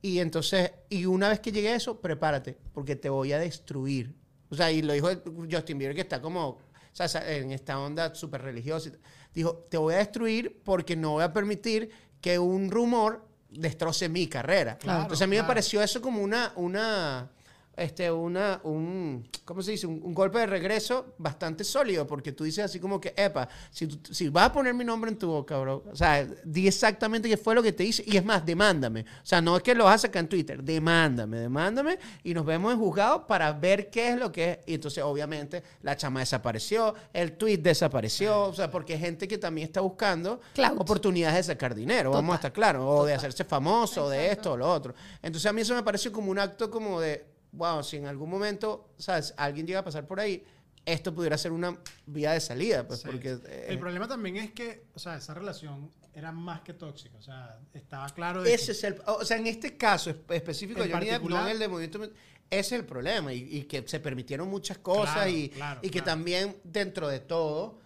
[0.00, 4.16] Y entonces, y una vez que llegue a eso, prepárate, porque te voy a destruir.
[4.50, 5.08] O sea, y lo dijo
[5.48, 6.58] Justin Bieber, que está como, o
[6.90, 8.90] sea, sa- en esta onda súper religiosa.
[9.32, 14.26] Dijo, te voy a destruir porque no voy a permitir que un rumor destroce mi
[14.26, 14.76] carrera.
[14.78, 17.28] Claro, entonces a mí me pareció eso como una, una,
[17.76, 19.86] este, una, un, ¿cómo se dice?
[19.86, 23.88] Un, un golpe de regreso bastante sólido, porque tú dices así como que, epa, si,
[24.10, 27.36] si vas a poner mi nombre en tu boca, bro, o sea, di exactamente qué
[27.36, 29.02] fue lo que te hice, y es más, demándame.
[29.02, 32.44] O sea, no es que lo vas a sacar en Twitter, demándame, demándame, y nos
[32.44, 34.58] vemos en juzgado para ver qué es lo que es.
[34.66, 39.38] Y entonces, obviamente, la chama desapareció, el tweet desapareció, o sea, porque hay gente que
[39.38, 40.40] también está buscando
[40.76, 44.40] oportunidades de sacar dinero, vamos a estar claros, o de hacerse famoso, o de Exacto.
[44.40, 44.94] esto o lo otro.
[45.22, 48.30] Entonces a mí eso me pareció como un acto como de, wow, si en algún
[48.30, 49.34] momento, ¿sabes?
[49.36, 50.44] Alguien llega a pasar por ahí,
[50.84, 53.08] esto pudiera ser una vía de salida, pues Sí.
[53.10, 53.38] porque...
[53.46, 57.16] eh, El problema también es que, o sea, esa relación era más que tóxica.
[57.18, 59.00] O sea, estaba claro de ese que- es el...
[59.06, 62.02] O sea, en este caso espe- específico, Depp, no en el de Movimiento...
[62.02, 62.12] ese
[62.50, 66.00] es el problema, y, y que se permitieron muchas cosas Claro, y, claro, y que
[66.00, 66.04] claro.
[66.06, 67.78] también dentro de todo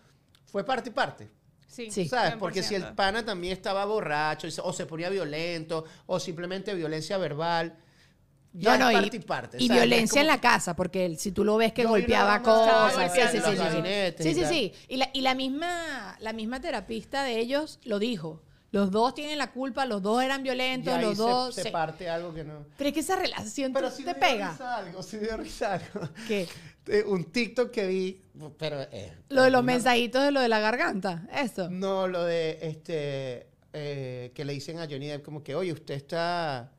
[0.46, 1.28] fue parte y parte.
[1.68, 2.08] Sí, Sí.
[2.08, 2.36] ¿Sabes?
[2.36, 2.94] Porque si el 100%.
[2.94, 7.76] pana también estaba borracho o se ponía violento o simplemente violencia verbal,
[8.58, 9.56] ya No, no, es parte y parte.
[9.60, 12.94] Y violencia en la casa, porque si tú lo ves que Yo golpeaba cosas.
[14.18, 18.42] Sí, sí, sí, y la, y la misma, la misma terapista de ellos lo dijo.
[18.72, 21.54] Los dos tienen la culpa, los dos eran y violentos, ahí los se- dos.
[21.54, 22.66] se, parte algo que no.
[22.76, 24.50] Pero es que esa relación Pero te, sí te me dio pega.
[24.50, 26.08] risa algo, sí me dio risa algo.
[26.26, 26.48] ¿Qué?
[26.88, 28.20] Eh, Un TikTok que vi,
[28.58, 28.82] pero...
[28.92, 31.26] eh, Lo de los mensajitos de lo de la garganta.
[31.32, 31.70] Eso.
[31.70, 35.94] No, lo de este eh, que le dicen a Johnny Depp como que, oye, usted
[35.94, 36.72] está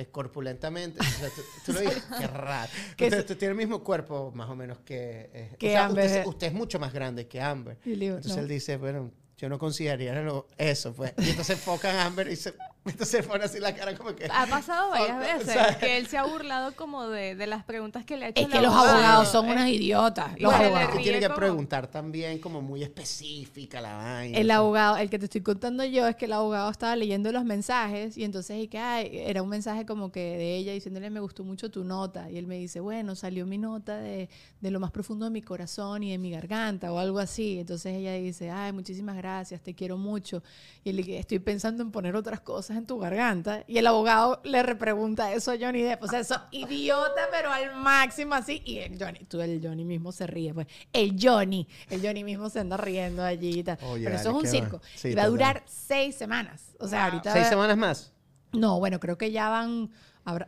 [0.00, 1.00] eh, corpulentamente.
[1.00, 2.70] O sea, tú, tú lo dices, qué raro.
[2.90, 5.30] Usted, usted tiene el mismo cuerpo más o menos que...
[5.32, 7.78] eh, Que o sea, Amber usted, es mucho más grande que Amber.
[7.84, 8.42] Digo, Entonces no.
[8.42, 10.20] él dice, bueno, yo no consideraría
[10.56, 11.12] eso, pues.
[11.18, 12.54] Y entonces enfocan a Amber y se,
[12.88, 14.26] entonces pone así la cara como que...
[14.32, 18.16] Ha pasado varias veces que él se ha burlado como de, de las preguntas que
[18.16, 18.96] le ha hecho Es que los abogado.
[18.96, 20.32] abogados son unas idiotas.
[20.40, 20.96] Los le abogados.
[20.96, 24.38] que tiene que como- preguntar también como muy específica la vaina.
[24.38, 27.44] El abogado, el que te estoy contando yo, es que el abogado estaba leyendo los
[27.44, 31.20] mensajes y entonces y que, ay, era un mensaje como que de ella diciéndole me
[31.20, 34.28] gustó mucho tu nota y él me dice, bueno, salió mi nota de,
[34.60, 37.58] de lo más profundo de mi corazón y de mi garganta o algo así.
[37.58, 40.42] Entonces ella dice, ay, muchísimas gracias, te quiero mucho.
[40.84, 43.64] Y él le dice, estoy pensando en poner otras cosas en tu garganta.
[43.66, 46.02] Y el abogado le repregunta eso a Johnny Depp.
[46.02, 48.62] O sea, eso idiota, pero al máximo así.
[48.64, 50.66] Y el Johnny, tú el Johnny mismo se ríe, pues.
[50.92, 53.78] El Johnny, el Johnny mismo se anda riendo allí y tal.
[53.78, 54.80] Pero eso es un circo.
[54.94, 56.74] Sí, y va a durar seis semanas.
[56.78, 57.32] O sea, ahorita.
[57.32, 58.12] ¿Seis semanas más?
[58.52, 59.90] No, bueno, creo que ya van,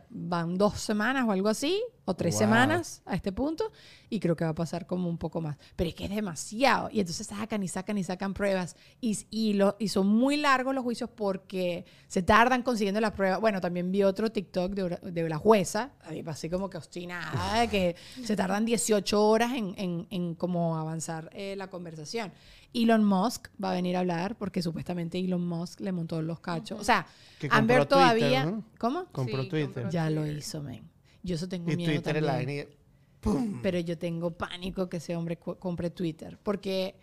[0.09, 2.39] van dos semanas o algo así, o tres Wow.
[2.39, 3.71] semanas a este punto,
[4.09, 5.57] y creo que va a pasar como un poco más.
[5.75, 6.89] Pero es que es demasiado.
[6.91, 8.75] Y entonces sacan y sacan y sacan pruebas.
[8.99, 13.39] Y, y, lo, y son muy largos los juicios porque se tardan consiguiendo las pruebas.
[13.39, 15.91] Bueno, también vi otro TikTok de, de la jueza,
[16.27, 21.55] así como que obstinada, que se tardan 18 horas en, en, en como avanzar eh,
[21.55, 22.31] la conversación.
[22.73, 26.79] Elon Musk va a venir a hablar porque supuestamente Elon Musk le montó los cachos.
[26.79, 27.05] O sea,
[27.39, 28.45] Que compró Amber Twitter, todavía.
[28.45, 28.63] ¿no?
[28.79, 29.05] ¿Cómo?
[29.11, 29.89] Compró Sí, Twitter.
[29.89, 30.89] Ya lo hizo, men.
[31.23, 32.47] Yo eso tengo Y miedo Twitter es la también.
[32.67, 32.77] vaina y-
[33.21, 33.59] ¡Pum!
[33.61, 36.39] Pero yo tengo pánico que ese hombre compre Twitter.
[36.41, 36.95] Porque,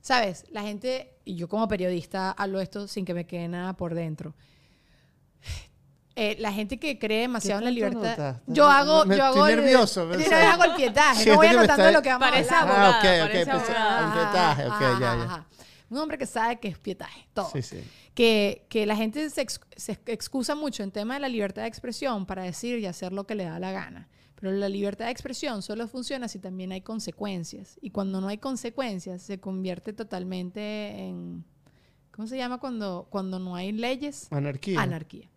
[0.00, 0.44] ¿sabes?
[0.50, 4.34] La gente, y yo como periodista hablo esto sin que me quede nada por dentro.
[6.18, 8.36] Eh, la gente que cree demasiado en la ¿Qué tanto libertad.
[8.46, 11.22] Yo hago, me yo estoy hago el- nervioso, vez hago el pietaje.
[11.24, 12.54] Siento no voy anotando está- lo que vamos a hablar.
[12.54, 15.22] abogada, Ah, ok, ok, parece pensé- un pietaje, ok, Ajá, ya, ya.
[15.24, 15.46] ajá.
[15.88, 17.50] Un hombre que sabe que es pietaje, todo.
[17.52, 17.78] Sí, sí.
[18.14, 21.68] Que, que la gente se, ex- se excusa mucho en tema de la libertad de
[21.68, 24.08] expresión para decir y hacer lo que le da la gana.
[24.34, 27.78] Pero la libertad de expresión solo funciona si también hay consecuencias.
[27.80, 31.44] Y cuando no hay consecuencias, se convierte totalmente en...
[32.10, 34.26] ¿Cómo se llama cuando, cuando no hay leyes?
[34.30, 34.80] Anarquía.
[34.80, 35.30] Anarquía.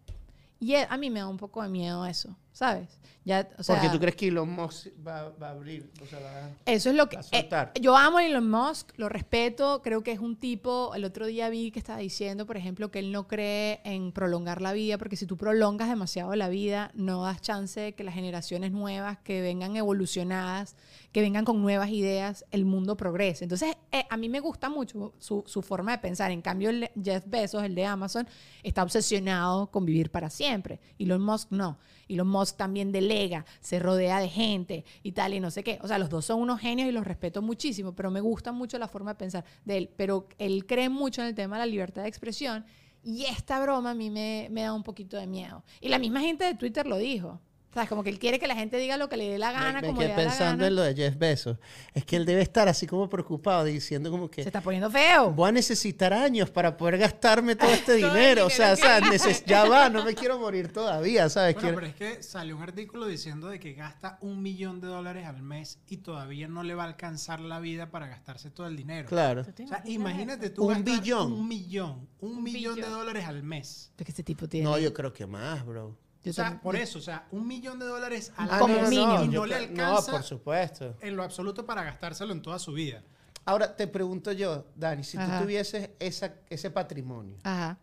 [0.62, 2.98] Y a mí me da un poco de miedo eso, ¿sabes?
[3.26, 6.20] Ya, o sea, Porque tú crees que Elon Musk va, va a abrir, o sea,
[6.20, 7.18] va a- eso es lo que...
[7.18, 7.72] Va a soltar.
[7.76, 10.96] eh, yo amo a Elon Musk, lo respeto, creo que es un tipo...
[10.96, 14.62] El otro día vi que estaba diciendo, por ejemplo, que él no cree en prolongar
[14.62, 18.16] la vida, porque si tú prolongas demasiado la vida, no das chance de que las
[18.16, 20.76] generaciones nuevas que vengan evolucionadas,
[21.12, 23.44] que vengan con nuevas ideas, el mundo progrese.
[23.44, 26.32] Entonces, eh, a mí me gusta mucho su, su forma de pensar.
[26.32, 28.28] En cambio, el Jeff Bezos, el de Amazon,
[28.64, 30.80] está obsesionado con vivir para siempre.
[30.98, 31.78] Elon Musk no.
[32.10, 35.80] Elon Musk también delega, se rodea de gente y tal, y no sé qué.
[35.82, 38.78] O sea, los dos son unos genios y los respeto muchísimo, pero me gusta mucho
[38.78, 39.90] la forma de pensar de él.
[39.96, 42.66] Pero él cree mucho en el tema de la libertad de expresión
[43.04, 45.64] y esta broma a mí me, me da un poquito de miedo.
[45.80, 47.40] Y la misma gente de Twitter lo dijo.
[47.70, 49.52] O sea, como que él quiere que la gente diga lo que le dé la
[49.52, 50.68] gana, me, me como quedé le da la pensando gana.
[50.68, 51.58] en lo de Jeff Bezos.
[51.94, 55.32] Es que él debe estar así como preocupado, diciendo como que Se está poniendo feo.
[55.32, 58.48] voy a necesitar años para poder gastarme todo este dinero.
[58.48, 61.54] O sea, o sea, neces- ya va, no me quiero morir todavía, ¿sabes?
[61.54, 64.88] Bueno, Quiero- pero es que salió un artículo diciendo de que gasta un millón de
[64.88, 68.66] dólares al mes y todavía no le va a alcanzar la vida para gastarse todo
[68.66, 69.08] el dinero.
[69.08, 69.46] Claro.
[69.46, 71.34] ¿Tú te O sea, imagínate tú Un billón.
[71.34, 72.10] Un millón.
[72.20, 72.98] Un, millón de billón.
[72.98, 73.92] dólares al mes.
[73.96, 74.66] Porque este tipo tiene.
[74.68, 75.96] No, yo creo que más, bro.
[76.24, 78.76] Yo o sea, también- por eso, o sea, un millón de dólares al Ah, Como
[78.90, 79.24] niño.
[79.26, 80.96] y yo no le alcanza No, por supuesto.
[81.02, 83.02] en lo absoluto para gastárselo en toda su vida.
[83.46, 85.38] Ahora te pregunto yo, Dani, si Ajá.
[85.40, 87.78] tú tuvieses esa, ese patrimonio, Ajá.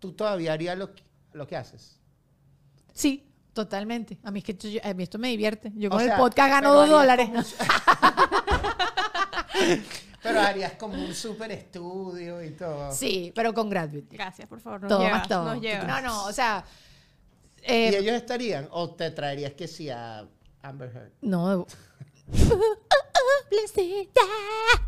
[0.00, 1.98] ¿tú todavía harías lo que, lo que haces?
[2.92, 4.18] Sí, totalmente.
[4.24, 5.72] A mí, es que yo- a mí esto me divierte.
[5.76, 7.30] Yo O con sea, el podcast gano dos dólares.
[10.22, 12.90] Pero harías como un super estudio y todo.
[12.92, 14.16] Sí, pero con gratuity.
[14.16, 14.80] Gracias, por favor.
[14.82, 15.44] Nos Todo llevas, más todo.
[15.54, 15.86] Nos llevas.
[15.86, 16.64] No, no, o sea.
[17.66, 18.68] ¿Y eh, ellos estarían?
[18.70, 20.28] ¿O te traerías que sí a
[20.62, 21.12] Amber Heard?
[21.20, 21.66] no.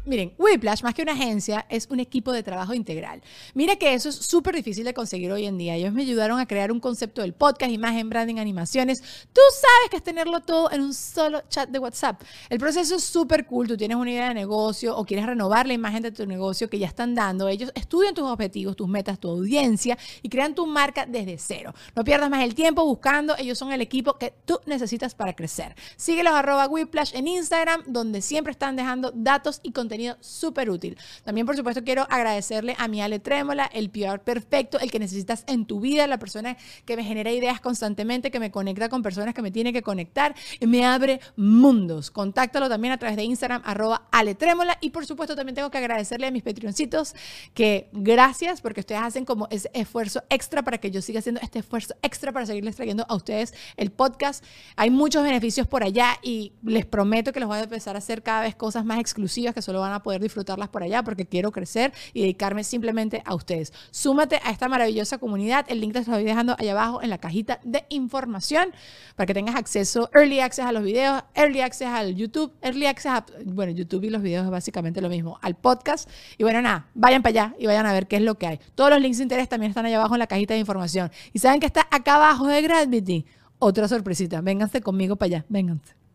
[0.04, 3.22] Miren, Whiplash, más que una agencia, es un equipo de trabajo integral.
[3.54, 5.74] Mira que eso es súper difícil de conseguir hoy en día.
[5.74, 9.02] Ellos me ayudaron a crear un concepto del podcast, imagen, branding, animaciones.
[9.32, 12.22] Tú sabes que es tenerlo todo en un solo chat de WhatsApp.
[12.48, 13.68] El proceso es súper cool.
[13.68, 16.78] Tú tienes una idea de negocio o quieres renovar la imagen de tu negocio que
[16.78, 17.48] ya están dando.
[17.48, 21.74] Ellos estudian tus objetivos, tus metas, tu audiencia y crean tu marca desde cero.
[21.94, 23.36] No pierdas más el tiempo buscando.
[23.36, 25.74] Ellos son el equipo que tú necesitas para crecer.
[25.96, 30.98] Síguelos arroba Whiplash en Instagram, donde siempre están dejando datos y contenido súper útil.
[31.24, 35.44] También, por supuesto, quiero agradecerle a mi Ale Trémola, el PR perfecto, el que necesitas
[35.46, 39.34] en tu vida, la persona que me genera ideas constantemente, que me conecta con personas
[39.34, 42.10] que me tiene que conectar y me abre mundos.
[42.10, 44.76] Contáctalo también a través de Instagram, arroba Ale Trémola.
[44.80, 47.14] Y por supuesto, también tengo que agradecerle a mis Patreoncitos
[47.54, 51.60] que gracias porque ustedes hacen como ese esfuerzo extra para que yo siga haciendo este
[51.60, 54.44] esfuerzo extra para seguirles trayendo a ustedes el podcast.
[54.76, 58.17] Hay muchos beneficios por allá y les prometo que les voy a empezar a hacer
[58.22, 61.52] cada vez cosas más exclusivas que solo van a poder disfrutarlas por allá porque quiero
[61.52, 63.72] crecer y dedicarme simplemente a ustedes.
[63.90, 65.66] Súmate a esta maravillosa comunidad.
[65.68, 68.72] El link te lo estoy dejando allá abajo en la cajita de información
[69.16, 73.12] para que tengas acceso, early access a los videos, early access al YouTube, early access
[73.12, 76.08] a, bueno, YouTube y los videos es básicamente lo mismo, al podcast.
[76.36, 78.60] Y bueno, nada, vayan para allá y vayan a ver qué es lo que hay.
[78.74, 81.10] Todos los links de interés también están allá abajo en la cajita de información.
[81.32, 83.26] Y saben que está acá abajo de Gravity.
[83.58, 84.40] Otra sorpresita.
[84.40, 85.46] Vénganse conmigo para allá.
[85.48, 86.07] Vénganse.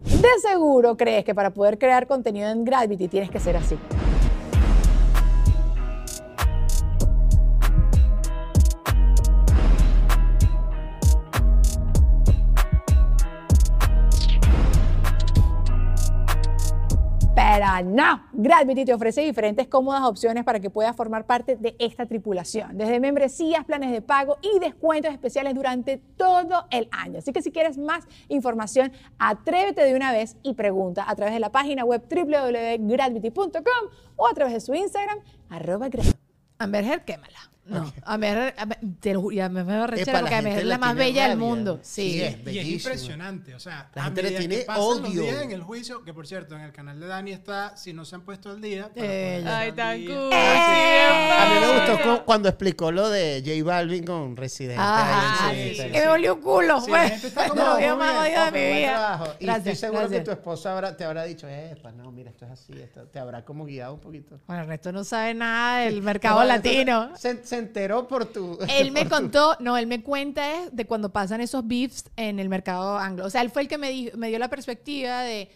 [0.00, 3.76] De seguro crees que para poder crear contenido en Gravity tienes que ser así.
[18.32, 23.00] Gravity te ofrece diferentes cómodas opciones para que puedas formar parte de esta tripulación, desde
[23.00, 27.18] membresías, planes de pago y descuentos especiales durante todo el año.
[27.18, 31.40] Así que si quieres más información, atrévete de una vez y pregunta a través de
[31.40, 33.62] la página web www.gravity.com
[34.16, 36.16] o a través de su Instagram, arroba Gravity.
[36.58, 36.84] Amber
[37.68, 37.92] Heard, quémala.
[37.96, 40.62] No, Amber, Amber- te lo juro, ya me me arrechera Epa, la porque Amber gente
[40.62, 41.78] es la más bella del mundo.
[41.82, 42.22] Sí, Sí.
[42.22, 42.36] es.
[42.54, 45.22] Y es impresionante, o sea, La a gente le medida que tiene pasan los odio.
[45.22, 48.04] días en el juicio, que por cierto, en el canal de Dani está, si no
[48.04, 50.08] se han puesto al día, para Eh, ponerse Ay, al tan día.
[50.16, 50.30] cool.
[50.32, 51.06] ¡Eh!
[51.38, 52.18] A mí me gustó no.
[52.18, 54.80] cu- cuando explicó lo de J Balvin con Residente.
[54.80, 56.80] Ajá, ahí sí, su sí, que me volvió un culo.
[56.80, 58.88] Sí, la gente está de como, muy videos más bien, odiados de mi buen vida.
[58.92, 59.24] trabajo.
[59.24, 60.18] Y estoy Gracias, seguro gracias.
[60.20, 63.18] que tu esposa habrá- te habrá dicho, epa, no, mira, esto es así, esto te
[63.18, 64.38] habrá como guiado un poquito.
[64.46, 67.10] Bueno, el resto no sabe nada del mercado latino.
[67.16, 68.58] Se, se enteró por tu...
[68.68, 72.38] Él me tu- contó, no, él me cuenta es de cuando pasan esos beefs en
[72.38, 73.24] el mercado anglo.
[73.26, 75.48] O sea, él fue el que me, di- me dio la perspectiva de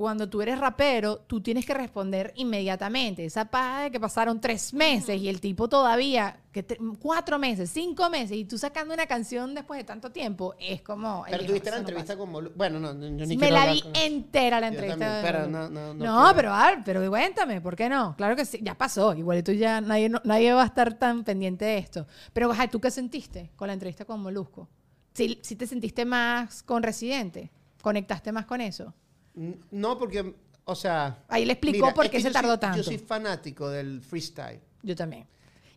[0.00, 3.22] cuando tú eres rapero, tú tienes que responder inmediatamente.
[3.22, 7.68] Esa paja de que pasaron tres meses y el tipo todavía, que te- cuatro meses,
[7.70, 11.24] cinco meses, y tú sacando una canción después de tanto tiempo, es como...
[11.28, 12.32] Pero "Ey, tuviste la no entrevista pasa".
[12.32, 14.98] con Bueno, no, no, yo ni Me la vi con- entera la Yo entrevista.
[14.98, 18.14] también, pero no, no, no No, pero a ver, pero cuéntame, ¿por qué no?
[18.16, 19.14] Claro que sí, ya pasó.
[19.14, 22.06] Igual tú ya, nadie, no- nadie va a estar tan pendiente de esto.
[22.32, 24.66] Pero, ajá, ¿tú qué sentiste con la entrevista con Molusco?
[25.12, 27.50] ¿Sí, sí te sentiste más con Residente?
[27.82, 28.94] ¿Conectaste más con eso?
[29.34, 31.24] No, porque, o sea...
[31.28, 32.76] Ahí le explicó mira, por es qué que se yo tardó soy- tanto.
[32.78, 34.60] Yo soy fanático del freestyle.
[34.82, 35.26] Yo también.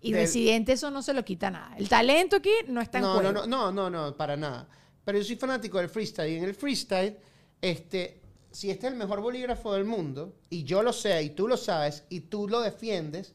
[0.02, 1.76] Y Del- Residente eso no se lo quita nada.
[1.78, 3.32] El talento aquí no está en No, juego.
[3.32, 4.68] no, no, no, no, no, para nada.
[5.06, 6.32] Pero yo soy fanático del freestyle.
[6.32, 7.18] Y en el freestyle,
[7.62, 8.20] este,
[8.52, 11.56] si este es el mejor bolígrafo del mundo, y yo lo sé, y tú lo
[11.58, 13.34] sabes, y tú lo defiendes,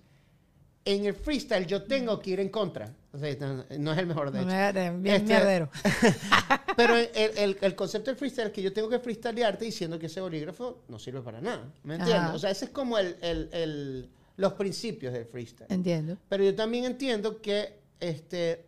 [0.84, 2.94] en el freestyle yo tengo que ir en contra.
[3.18, 4.74] No, no es el mejor de No hecho.
[4.74, 5.70] me- bien Este- mierdero.
[6.76, 10.06] Pero el, el- el concepto del freestyle es que yo tengo que freestylearte diciendo que
[10.06, 11.72] ese bolígrafo no sirve para nada.
[11.82, 12.22] ¿Me entiendes?
[12.24, 12.34] Ajá.
[12.34, 15.66] O sea, ese es como el, el- el- los principios del freestyle.
[15.70, 16.16] Entiendo.
[16.28, 18.64] Pero yo también entiendo que este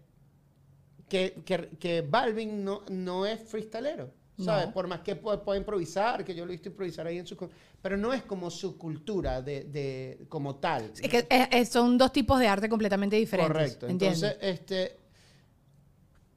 [1.08, 4.10] que, que, que Balvin no, no es freestalero.
[4.44, 4.66] ¿Sabes?
[4.68, 4.72] No.
[4.72, 7.36] Por más que pueda, pueda improvisar, que yo lo he visto improvisar ahí en su...
[7.82, 10.90] Pero no es como su cultura de, de como tal.
[11.00, 13.52] Es que es- es- son dos tipos de arte completamente diferentes.
[13.52, 13.86] Correcto.
[13.88, 14.26] Entiendo.
[14.26, 14.96] Entonces, este,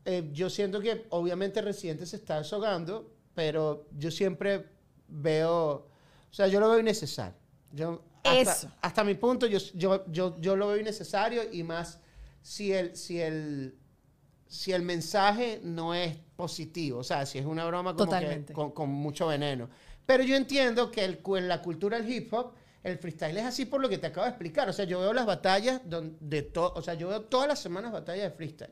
[0.06, 4.66] eh, yo siento que obviamente Residente se está desahogando, pero yo siempre
[5.08, 5.88] veo,
[6.30, 7.34] o sea, yo lo veo innecesario.
[7.72, 8.72] Yo, hasta, Eso.
[8.82, 12.00] hasta mi punto, yo, yo, yo, yo lo veo innecesario y más
[12.42, 13.76] si el, si el,
[14.54, 18.72] si el mensaje no es positivo, o sea, si es una broma como que con,
[18.72, 19.70] con mucho veneno.
[20.06, 23.66] Pero yo entiendo que el, en la cultura del hip hop, el freestyle es así
[23.66, 24.70] por lo que te acabo de explicar.
[24.70, 27.60] O sea, yo veo las batallas don- de todo, o sea, yo veo todas las
[27.60, 28.72] semanas batallas de freestyle.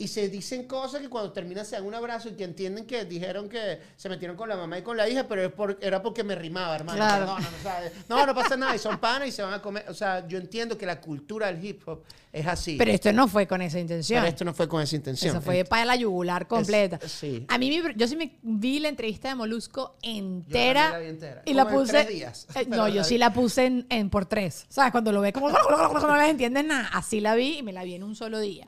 [0.00, 3.04] Y se dicen cosas que cuando terminan se dan un abrazo y que entienden que
[3.04, 6.00] dijeron que se metieron con la mamá y con la hija, pero es por- era
[6.00, 6.96] porque me rimaba, hermano.
[6.96, 7.26] Claro.
[7.26, 8.74] Perdóname, o sea, no, no pasa nada.
[8.74, 9.84] Y son panas y se van a comer.
[9.88, 12.76] O sea, yo entiendo que la cultura del hip hop es así.
[12.78, 14.20] Pero esto no fue con esa intención.
[14.20, 15.32] Pero esto no fue con esa intención.
[15.36, 16.98] Eso fue para la yugular completa.
[17.02, 17.44] Es- sí.
[17.48, 20.92] A mí, yo sí me vi la entrevista de Molusco entera.
[20.92, 21.42] la vi entera.
[21.44, 21.92] Y la en puse.
[21.92, 22.46] tres días.
[22.54, 23.04] Eh, no, yo vi.
[23.04, 24.64] sí la puse en, en por tres.
[24.70, 24.92] ¿Sabes?
[24.92, 26.88] Cuando lo ve como no les entiendes nada.
[26.94, 28.66] Así la vi y me la vi en un solo día.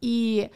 [0.00, 0.48] Y.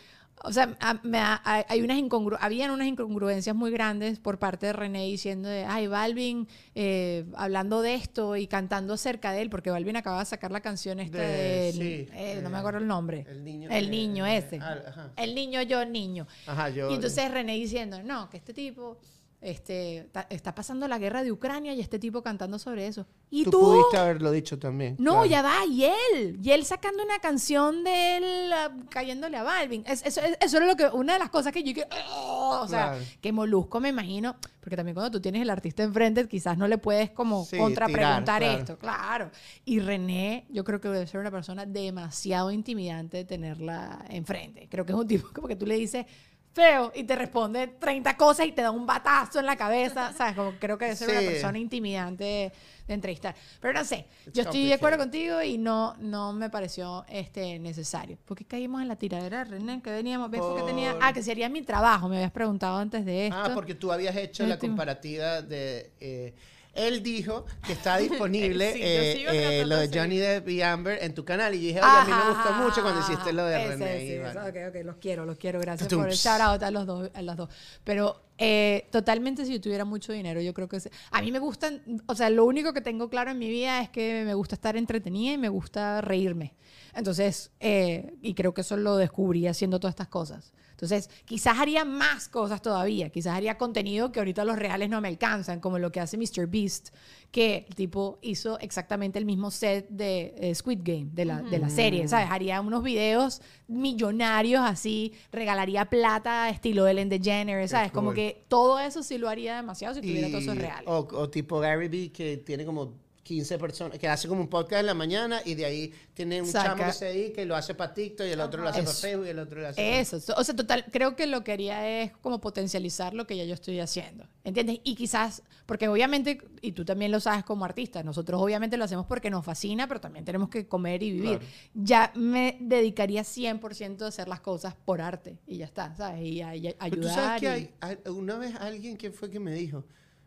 [0.44, 4.66] O sea, a- me ha- hay unas incongru habían unas incongruencias muy grandes por parte
[4.66, 9.50] de René diciendo de, ay, Balvin eh, hablando de esto y cantando acerca de él,
[9.50, 12.58] porque Balvin acaba de sacar la canción esta De- de, sí, eh, no eh, me
[12.58, 13.24] acuerdo el nombre.
[13.28, 14.58] el niño, El eh, niño eh, ese.
[14.60, 15.10] ah.
[15.16, 16.26] El niño, yo, niño.
[16.48, 16.90] Ajá, yo.
[16.90, 18.98] Y entonces René diciendo, no, que este tipo
[19.42, 23.06] este, ta- está pasando la guerra de Ucrania y este tipo cantando sobre eso.
[23.28, 23.50] ¿Y tú?
[23.50, 24.94] tú pudiste haberlo dicho también.
[24.98, 25.26] No, claro.
[25.26, 29.82] ya va, y él, y él sacando una canción de él ah, cayéndole a Balvin.
[29.86, 32.60] Es- eso, es- eso era lo que, una de las cosas que yo que, "Oh",
[32.62, 33.04] o sea, Claro.
[33.20, 36.78] que Molusco me imagino, porque también cuando tú tienes el artista enfrente, quizás no le
[36.78, 38.58] puedes como Sí, contrapreguntar claro.
[38.58, 39.30] esto, claro.
[39.64, 44.68] Y René, yo creo que debe ser una persona demasiado intimidante de tenerla enfrente.
[44.70, 46.06] Creo que es un tipo como que tú le dices
[46.52, 50.34] feo y te responde 30 cosas y te da un batazo en la cabeza, ¿sabes?
[50.36, 51.26] Como creo que debe ser una Sí.
[51.26, 52.52] persona intimidante de,
[52.86, 53.34] de entrevistar.
[53.60, 57.58] Pero no sé, It's yo estoy de acuerdo contigo y no, no me pareció este,
[57.58, 58.18] necesario.
[58.24, 59.80] ¿Por qué caímos en la tiradera de René?
[59.82, 60.40] Que veníamos, ¿ves?
[60.40, 63.38] Porque tenía, Por- ah, que sería mi trabajo, me habías preguntado antes de esto.
[63.38, 65.92] Ah, porque tú habías hecho la Este- comparativa de...
[66.00, 66.34] eh,
[66.74, 71.14] él dijo que está disponible Sí, eh, eh, lo de Johnny Depp y Amber en
[71.14, 71.54] tu canal.
[71.54, 73.68] Y yo dije, oye, a mí me gustó Ajá, mucho cuando hiciste lo de ese,
[73.76, 73.98] René.
[74.00, 74.40] sí, y eso, bueno.
[74.48, 75.60] ok, ok, los quiero, los quiero.
[75.60, 76.02] Gracias Tutum.
[76.04, 77.10] por el shout out a los dos.
[77.14, 77.48] A los dos.
[77.84, 80.80] Pero eh, totalmente, si yo tuviera mucho dinero, yo creo que...
[80.80, 81.82] se- a mí me gustan...
[82.06, 84.76] O sea, lo único que tengo claro en mi vida es que me gusta estar
[84.76, 86.54] entretenida y me gusta reírme.
[86.94, 90.52] Entonces, eh, y creo que eso lo descubrí haciendo todas estas cosas.
[90.82, 93.08] Entonces, quizás haría más cosas todavía.
[93.10, 96.48] Quizás haría contenido que ahorita los reales no me alcanzan, como lo que hace Mr.
[96.48, 96.88] Beast,
[97.30, 101.60] que el tipo hizo exactamente el mismo set de eh, Squid Game, de la, de
[101.60, 102.26] la serie, ¿sabes?
[102.28, 107.92] Haría unos videos millonarios así, regalaría plata estilo Ellen DeGeneres, ¿sabes?
[107.92, 108.16] Como cool.
[108.16, 110.88] que todo eso sí lo haría demasiado si tuviera Y- reales.
[110.88, 114.80] O, o tipo Gary Vee, que tiene como 15 personas, que hace como un podcast
[114.80, 116.70] en la mañana y de ahí tiene un Saca.
[116.70, 118.92] chamo que se dedica y lo hace para TikTok y el otro lo hace para.
[118.94, 120.00] Facebook y el otro lo hace.
[120.00, 123.36] Eso, so- o sea, total, creo que lo que haría es como potencializar lo que
[123.36, 124.80] ya yo estoy haciendo, ¿entiendes?
[124.82, 129.06] Y quizás, porque obviamente, y tú también lo sabes como artista, nosotros obviamente lo hacemos
[129.06, 131.38] porque nos fascina, pero también tenemos que comer y vivir.
[131.38, 131.52] Claro.
[131.74, 136.22] Ya me dedicaría 100% a hacer las cosas por arte y ya está, ¿sabes?
[136.22, 137.40] Y a, a- Pero tú sabes ayudar.
[137.40, 139.84] que y- hay, hay- una vez alguien que fue que me dijo,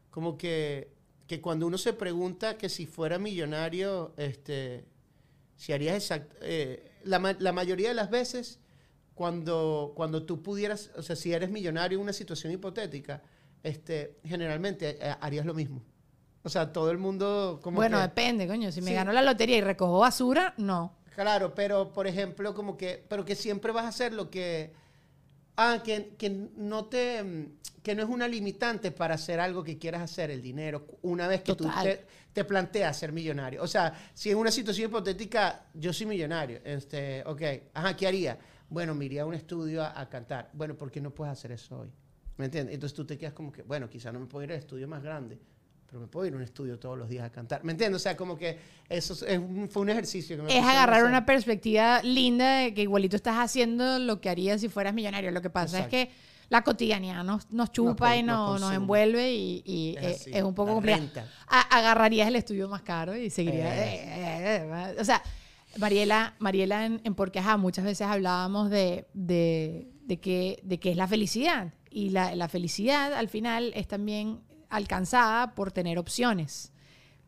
[0.09, 0.94] como que,
[1.27, 4.85] que cuando uno se pregunta que si fuera millonario, este,
[5.55, 8.59] si harías exact, eh, la, la mayoría de las veces,
[9.13, 13.23] cuando, cuando tú pudieras, o sea, si eres millonario en una situación hipotética,
[13.63, 15.81] este, generalmente eh, harías lo mismo.
[16.43, 18.71] O sea, todo el mundo como Bueno, que- depende, coño.
[18.71, 18.93] Si me Sí.
[18.93, 20.95] gano la lotería y recojo basura, no.
[21.15, 24.73] Claro, pero por ejemplo, como que, pero que siempre vas a hacer lo que,
[25.57, 27.45] ah, que, que no te, mm,
[27.83, 31.41] que no es una limitante para hacer algo que quieras hacer, el dinero, una vez
[31.41, 31.83] que tú Total.
[31.83, 33.61] te, te planteas ser millonario.
[33.61, 37.41] O sea, si en una situación hipotética yo soy millonario, este, ok,
[37.73, 38.37] ajá, ¿qué haría?
[38.69, 40.49] Bueno, me iría a un estudio a, a cantar.
[40.53, 41.91] Bueno, ¿por qué no puedes hacer eso hoy?
[42.37, 42.73] ¿Me entiendes?
[42.73, 45.01] Entonces tú te quedas como que, bueno, quizá no me puedo ir al estudio más
[45.01, 45.39] grande,
[45.95, 47.63] pero me puedo ir a un estudio todos los días a cantar.
[47.63, 48.01] ¿Me entiendes?
[48.01, 51.05] O sea, como que eso es un- fue un ejercicio que me Es agarrar hacer.
[51.07, 55.31] una perspectiva linda de que igualito estás haciendo lo que harías si fueras millonario.
[55.31, 55.95] Lo que pasa Exacto.
[55.95, 56.11] es que
[56.49, 58.75] la cotidianidad nos, nos chupa con- y nos no- nos, consume.
[58.75, 60.81] envuelve y, y Es así, es un poco.
[61.47, 63.71] A- agarrarías el estudio más caro y seguirías.
[63.77, 63.95] Eh.
[63.95, 65.23] eh, eh, eh, o sea,
[65.77, 70.91] Mariela, Mariela en, en Porque Ajá, muchas veces hablábamos de, de, de, que, de que
[70.91, 71.73] es la felicidad.
[71.89, 76.71] Y la, la felicidad al final es también alcanzada por tener opciones.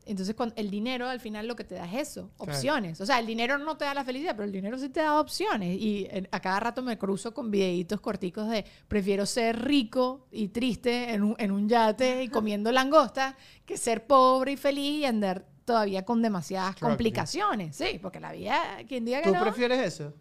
[0.06, 2.54] Entonces, cuando, el dinero al final lo que te da es eso, Claro.
[2.54, 3.02] opciones.
[3.02, 5.19] O sea, el dinero no te da la felicidad, pero el dinero sí te da
[5.19, 5.78] opciones.
[5.82, 10.47] Y en- a cada rato me cruzo con videitos corticos de prefiero ser rico y
[10.47, 15.06] triste en un, en un yate y comiendo langosta que ser pobre y feliz y
[15.06, 16.93] andar todavía con demasiadas Claro.
[16.93, 17.76] complicaciones.
[17.76, 20.13] Sí, porque la vida, quien diga que ¿Tú no, prefieres eso?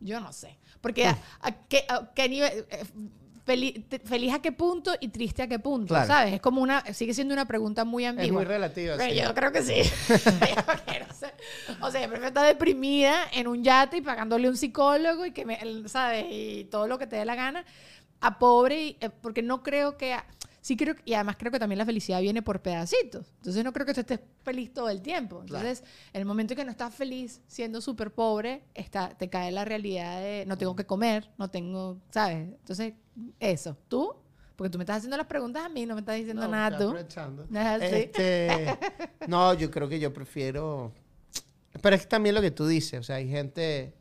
[0.00, 0.58] yo no sé.
[0.80, 2.64] Porque a, a qué, a qué nivel...
[2.70, 2.84] eh,
[3.46, 6.06] feli- te- feliz a qué punto y triste a qué punto, Claro.
[6.06, 6.34] ¿sabes?
[6.34, 8.26] Es como una, sigue siendo una pregunta muy ambigua.
[8.26, 8.96] Es muy relativa.
[8.96, 9.20] Pero sí.
[9.20, 9.82] yo creo que sí.
[11.80, 15.44] O sea, yo prefiero estar deprimida en un yate y pagándole un psicólogo y que
[15.44, 16.26] me, ¿sabes?
[16.30, 17.64] Y todo lo que te dé la gana
[18.20, 20.16] a pobre, y, eh, porque no creo que...
[20.64, 23.26] Sí creo, que- y además creo que también la felicidad viene por pedacitos.
[23.36, 25.42] Entonces no creo que tú estés feliz todo el tiempo.
[25.42, 29.52] Entonces, en el momento en que no estás feliz siendo súper pobre, está, te cae
[29.52, 32.48] la realidad de no tengo que comer, no tengo, ¿sabes?
[32.48, 32.94] Entonces,
[33.40, 33.76] eso.
[33.88, 34.14] ¿Tú?
[34.56, 36.78] Porque tú me estás haciendo las preguntas a mí, no me estás diciendo No, nada
[36.78, 36.92] tú.
[38.06, 38.78] Este,
[39.28, 40.92] no, yo creo que yo prefiero.
[41.82, 43.00] Pero es también lo que tú dices.
[43.00, 43.92] O sea, hay gente.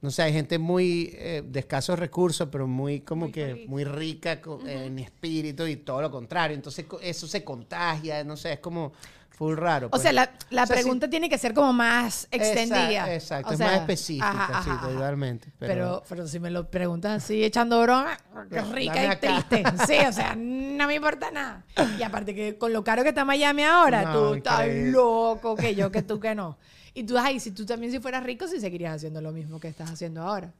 [0.00, 3.68] No sé, hay gente muy eh, de escasos recursos, pero muy como Muy que feliz.
[3.68, 6.54] muy rica en espíritu y todo lo contrario.
[6.54, 8.92] Entonces eso se contagia, no sé, es como
[9.30, 9.88] full raro.
[9.88, 10.02] O pues.
[10.02, 13.12] sea, la, la O sea, sí- pregunta tiene que ser como más extendida.
[13.12, 14.88] Exacto, exacto, O es más específica, ajá, sí, ajá, ajá.
[14.88, 15.48] totalmente.
[15.58, 18.16] Pero, Pero, pero, si me lo preguntas así, echando broma,
[18.50, 19.44] qué rica y acá.
[19.48, 19.64] triste.
[19.86, 21.64] Sí, o sea, no me importa nada.
[21.98, 25.74] Y aparte que con lo caro que está Miami ahora, No, tú estás loco, que
[25.74, 26.56] yo, que tú, que no.
[26.98, 29.68] Y tú, ay, si tú también si fueras rico, sí seguirías haciendo lo mismo que
[29.68, 30.52] estás haciendo ahora.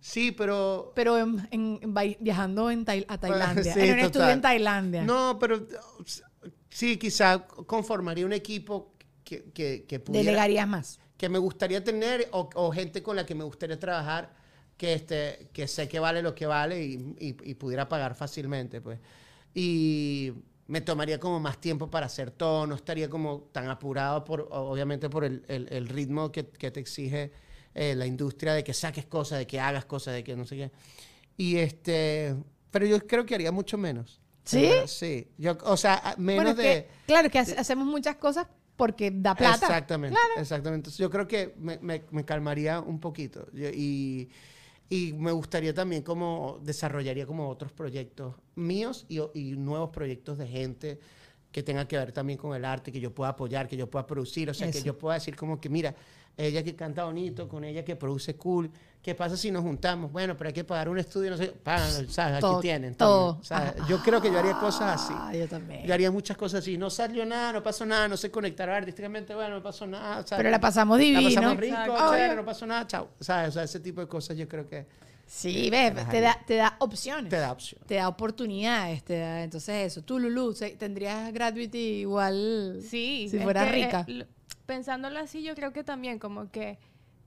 [0.00, 3.98] sí, pero Pero en- en- en vai- viajando en Tai- a Tailandia, Sí, en un
[4.00, 5.02] estudio en Tailandia.
[5.04, 5.66] No, pero
[6.68, 8.92] sí, quizá conformaría un equipo
[9.24, 10.98] que, que, que pudiera, Delegarías más.
[11.16, 14.32] que me gustaría tener o, o gente con la que me gustaría trabajar
[14.76, 18.80] que, este, que sé que vale lo que vale y, y- y pudiera pagar fácilmente,
[18.80, 19.00] pues.
[19.54, 20.32] Y
[20.68, 25.10] me tomaría como más tiempo para hacer todo, no estaría como tan apurado, por, obviamente
[25.10, 27.32] por el, el- el ritmo que, que te exige
[27.74, 30.56] eh, la industria de que saques cosas, de que hagas cosas, de que no sé
[30.56, 30.70] qué.
[31.36, 32.34] Y este,
[32.70, 34.20] pero yo creo que haría mucho menos.
[34.44, 34.70] ¿Sí?
[34.86, 35.28] Sí.
[35.36, 36.62] Yo, o sea, menos Bueno, es de...
[36.62, 39.66] que, claro, que hace- hacemos muchas cosas porque da plata.
[39.66, 40.76] Exactamente, exactamente.
[40.88, 44.30] Entonces yo creo que me, me- me calmaría un poquito Yo- y,
[44.88, 50.46] y me gustaría también como desarrollaría como otros proyectos míos y, y nuevos proyectos de
[50.46, 51.00] gente
[51.52, 54.06] que tenga que ver también con el arte, que yo pueda apoyar, que yo pueda
[54.06, 54.86] producir, o sea, que Eso.
[54.86, 55.94] yo pueda decir como que mira,
[56.36, 58.70] ella que canta bonito, con ella que produce cool,
[59.02, 60.12] ¿qué pasa si nos juntamos?
[60.12, 62.34] Bueno, pero hay que pagar un estudio, no sé, pagan, ¿sabes?
[62.34, 62.94] Aquí Todo, tienen.
[62.94, 63.42] todo.
[63.42, 63.74] sea, Ajá.
[63.88, 65.12] yo creo que yo haría cosas así.
[65.16, 65.84] Ah, yo también.
[65.84, 66.76] Yo haría muchas cosas así.
[66.78, 70.24] No salió nada, no pasó nada, no sé conectar artísticamente, bueno, no pasó nada.
[70.24, 71.22] sea, Pero la pasamos la divino.
[71.28, 71.76] pasamos rico,
[72.12, 73.08] chévere, no pasó nada, chao.
[73.18, 73.48] ¿Sabes?
[73.48, 74.86] O sea, ese tipo de cosas yo creo que
[75.30, 76.10] Sí, ves, Ajá.
[76.10, 77.28] te da, te da opciones.
[77.28, 77.82] te da opción.
[77.86, 80.00] Te da oportunidades, te da, entonces eso.
[80.02, 83.28] Tú, Lulu, tendrías gratuity igual Sí.
[83.30, 84.06] si fuera que, eh, rica.
[84.64, 86.78] pensándolo así, yo creo que también como que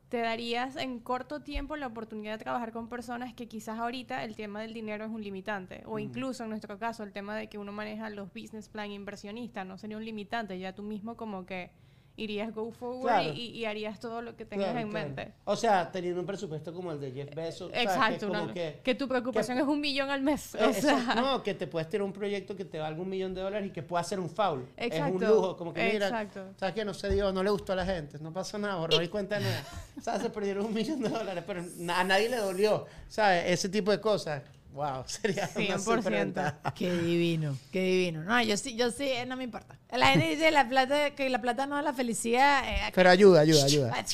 [0.10, 4.36] te darías en corto tiempo la oportunidad de trabajar con personas que quizás ahorita el
[4.36, 5.84] tema del dinero es un limitante.
[5.86, 9.66] O incluso en nuestro caso el tema de que uno maneja los business plan inversionistas
[9.66, 10.58] no sería un limitante.
[10.60, 11.72] Ya tú mismo como que
[12.18, 13.34] irías go forward Claro.
[13.34, 15.08] y, y harías todo lo que tengas Claro, en claro.
[15.08, 15.34] mente.
[15.46, 17.72] O sea, teniendo un presupuesto como el de Jeff Bezos.
[17.72, 17.86] ¿sabes?
[17.86, 20.54] Exacto, Que una- que, que, tu preocupación que- es un millón al mes.
[20.56, 23.10] Eh, O exacto, sea, no, que te puedes tirar un proyecto que te valga un
[23.10, 24.68] millón de dólares y que pueda ser un foul.
[24.78, 26.46] Es un Exacto, lujo, como que mira, exacto.
[26.58, 26.86] ¿sabes qué?
[26.86, 29.40] No se dio, no le gustó a la gente, no pasó nada, borró y cuenta
[29.40, 29.64] nada.
[30.02, 30.22] ¿Sabes?
[30.24, 31.62] Se perdieron un millón de dólares, pero
[31.96, 33.46] a nadie le dolió, ¿sabes?
[33.48, 34.44] Ese tipo de cosas.
[34.74, 35.80] Wow, sería una 100%.
[35.98, 36.74] superventaja.
[36.74, 38.24] Qué divino, qué divino.
[38.24, 39.78] No, yo sí, yo sí, eh, no me importa.
[39.92, 42.64] La gente dice la plata, que la plata no da la felicidad.
[42.68, 44.06] eh, Pero ayuda, ayuda, ayuda.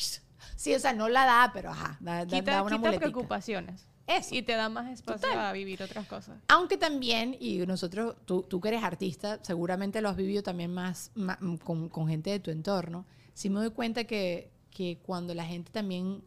[0.55, 3.85] Sí, o sea, no la da, pero ajá, da, da- quita, da una quita preocupaciones.
[4.07, 4.33] eso.
[4.33, 5.45] Y te da más espacio Total.
[5.45, 6.37] a vivir otras cosas.
[6.47, 11.11] Aunque también, y nosotros, tú, tú que eres artista, seguramente lo has vivido también más,
[11.13, 13.05] ma- con, con gente de tu entorno,
[13.35, 16.23] sí me doy cuenta que, que cuando la gente también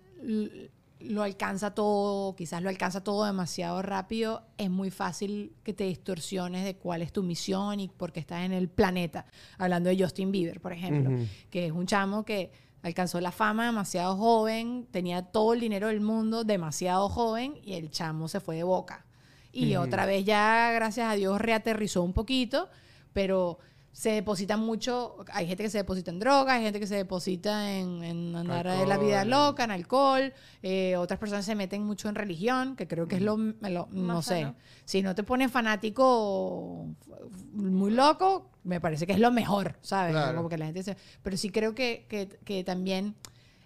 [1.01, 6.64] lo alcanza todo, quizás lo alcanza todo demasiado rápido, es muy fácil que te distorsiones
[6.64, 9.26] de cuál es tu misión y por qué estás en el planeta.
[9.59, 11.11] Hablando de Justin Bieber, por ejemplo,
[11.51, 16.01] que es un chamo que alcanzó la fama demasiado joven, tenía todo el dinero del
[16.01, 19.07] mundo demasiado joven y el chamo se fue de boca.
[19.53, 22.68] Y otra vez ya, gracias a Dios, reaterrizó un poquito,
[23.12, 23.59] pero
[23.93, 27.72] se deposita mucho, hay gente que se deposita en drogas, hay gente que se deposita
[27.72, 29.49] en, en andar de la vida Alcohol.
[29.49, 30.32] loca, en alcohol,
[30.62, 34.22] eh, otras personas se meten mucho en religión, que creo que es lo, lo- no
[34.22, 34.55] sé, sano.
[34.84, 36.86] si no te pones fanático
[37.53, 40.12] muy loco, me parece que es lo mejor, ¿sabes?
[40.12, 40.36] Claro.
[40.36, 43.14] Como que la gente se- pero sí creo que, que, que también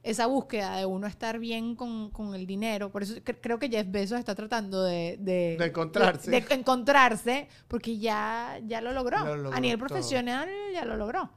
[0.05, 3.69] esa búsqueda de uno estar bien con, con el dinero, por eso cre- creo que
[3.69, 5.17] Jeff Bezos está tratando de...
[5.19, 6.31] De, De encontrarse.
[6.31, 9.25] De, de encontrarse, porque ya, ya lo logró.
[9.25, 9.89] Lo logró A nivel todo.
[9.89, 11.33] profesional ya lo logró.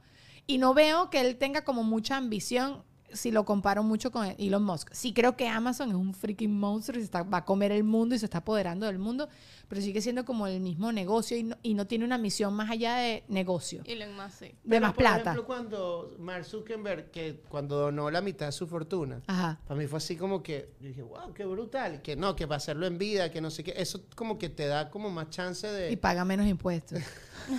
[0.46, 4.62] Y no veo que él tenga como mucha ambición si lo comparo mucho con Elon
[4.64, 4.90] Musk.
[4.92, 7.84] Sí creo que Amazon es un freaking monstruo y se está- va a comer el
[7.84, 9.28] mundo y se está apoderando del mundo,
[9.68, 12.70] pero sigue siendo como el mismo negocio y no, y no tiene una misión más
[12.70, 14.46] allá de negocio, Elon Musk, sí.
[14.46, 15.20] de Pero, más por plata.
[15.22, 19.60] ejemplo, cuando Mark Zuckerberg, que cuando donó la mitad de su fortuna, Ajá.
[19.66, 21.96] para mí fue así como que, yo dije, wow, qué brutal.
[21.96, 23.74] y Que no, que va a hacerlo en vida, que no sé qué.
[23.76, 25.96] Eso como que te da como más chance Y de...
[25.96, 27.00] paga menos impuestos.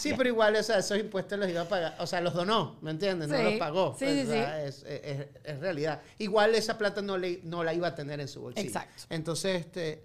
[0.00, 1.96] Sí, pero igual, o sea, esos impuestos los iba a pagar.
[2.00, 3.28] O sea, los donó, ¿me entiendes?
[3.28, 3.42] No Sí.
[3.44, 3.94] los pagó.
[3.98, 6.02] Sí, pues, sí, o sea, Es, es- es realidad.
[6.18, 8.66] Igual esa plata no, le, no la iba a tener en su bolsillo.
[8.66, 9.04] Exacto.
[9.10, 10.04] Entonces, este...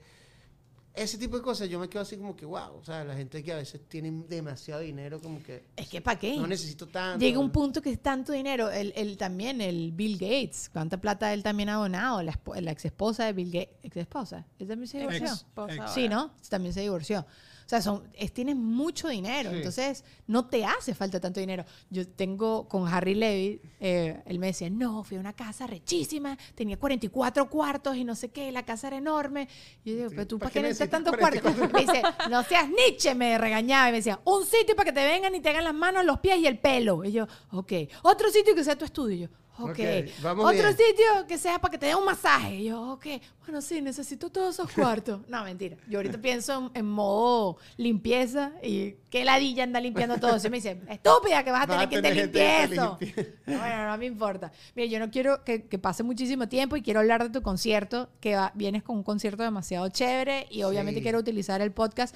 [0.93, 3.43] Ese tipo de cosas yo me quedo así como que, wow, o sea, la gente
[3.43, 6.37] que a veces tiene demasiado dinero como que Es que ¿para qué?
[6.37, 7.19] no necesito tanto.
[7.19, 8.71] Llega un punto que es tanto dinero.
[8.71, 12.23] El, el también, el Bill Gates, ¿cuánta plata él también ha donado?
[12.23, 13.75] La, la ex esposa de Bill Gates.
[13.83, 14.45] ¿Ex esposa?
[14.57, 15.25] ¿Él también se divorció?
[15.25, 15.91] Ex- Esposa ex-.
[15.93, 16.33] Sí, ¿no?
[16.49, 17.25] También se divorció.
[17.65, 19.57] O sea, son, es, tienes mucho dinero, Sí.
[19.57, 21.65] entonces no te hace falta tanto dinero.
[21.89, 26.37] Yo tengo con Harry Levy, eh, él me decía, no, fui a una casa rechísima,
[26.53, 29.47] tenía 44 cuartos y no sé qué, la casa era enorme.
[29.83, 31.55] Y yo digo, pero tú, ¿para ¿para qué necesitas tantos cuartos?
[31.73, 35.03] Me dice, no seas Nietzsche, me regañaba y me decía, un sitio para que te
[35.03, 37.03] vengan y te hagan las manos, los pies y el pelo.
[37.03, 37.73] Y yo, ok.
[38.03, 39.15] Otro sitio que sea tu estudio.
[39.15, 39.27] Y yo,
[39.59, 39.69] ok.
[39.69, 39.79] Ok,
[40.21, 40.77] vamos Otro bien.
[40.77, 42.55] sitio que sea para que te den un masaje.
[42.55, 43.05] Y yo, ok.
[43.45, 45.21] Bueno, sí, necesito todos esos cuartos.
[45.27, 45.77] No, mentira.
[45.87, 50.37] Yo ahorita pienso en, en modo limpieza y qué ladilla anda limpiando todo.
[50.37, 52.97] Y me dice, estúpida, que vas a Vas a tener que te tener limpie eso.
[53.45, 54.51] Bueno, no me importa.
[54.75, 58.09] Mira, yo no quiero que, que pase muchísimo tiempo y quiero hablar de tu concierto,
[58.19, 61.03] que va- vienes con un concierto demasiado chévere y obviamente Sí.
[61.03, 62.15] quiero utilizar el podcast.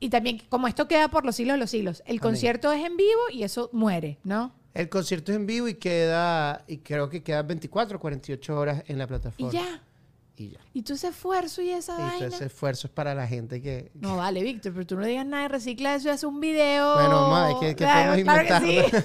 [0.00, 2.96] Y también, como esto queda por los siglos de los siglos, el concierto es en
[2.96, 4.52] vivo y eso muere, ¿no?
[4.74, 8.82] El concierto es en vivo y queda, y creo que queda 24 o 48 horas
[8.88, 9.52] en la Y plataforma.
[9.52, 9.82] ya.
[10.36, 10.58] Y ya.
[10.72, 12.18] Y tú ese esfuerzo y esa Y vaina.
[12.18, 13.92] todo ese esfuerzo es para la gente que...
[13.94, 16.94] No, vale, Víctor, pero tú no digas nada recicla eso y haz un video.
[16.94, 18.96] Bueno, ver, ¿qué- qué Claro, podemos claro que sí.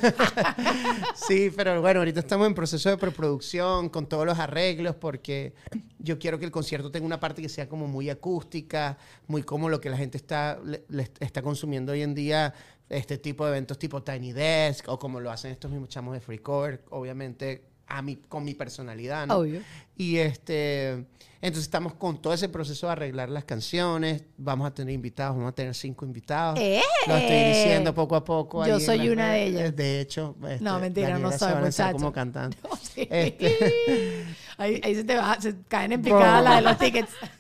[1.28, 5.54] Sí, pero bueno, ahorita estamos en proceso de preproducción con todos los arreglos porque
[6.00, 8.98] yo quiero que el concierto tenga una parte que sea como muy acústica,
[9.28, 12.56] muy como lo que la gente está, le- le está consumiendo hoy en día,
[12.90, 16.20] este tipo de eventos tipo Tiny Desk o como lo hacen estos mismos chamos de
[16.22, 19.38] Free Cover, obviamente a mi, con mi personalidad, ¿no?
[19.38, 19.62] Obvio.
[19.98, 21.06] Y este,
[21.42, 24.24] entonces estamos con todo ese proceso de arreglar las canciones.
[24.38, 26.60] Vamos a tener invitados, vamos a tener cinco invitados.
[26.60, 26.82] ¡Eh!
[27.08, 28.66] Lo estoy diciendo poco a poco.
[28.66, 29.76] Yo soy una de ellas.
[29.76, 31.94] De hecho, este, No, mentira, no Daniela soy, muchacho.
[31.94, 32.58] como cantante.
[32.64, 33.08] No, sí.
[33.10, 34.26] Este.
[34.58, 37.12] ahí, ahí se te va, se caen en picada la de los tickets.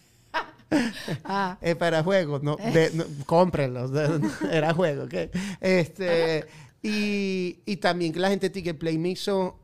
[1.26, 2.58] ah, Eh, para juegos, no,
[3.26, 3.92] cómprenlos.
[4.52, 5.14] era juego, ¿ok?
[5.62, 6.46] Este,
[6.82, 9.60] y, y también que la gente de Ticket Play me hizo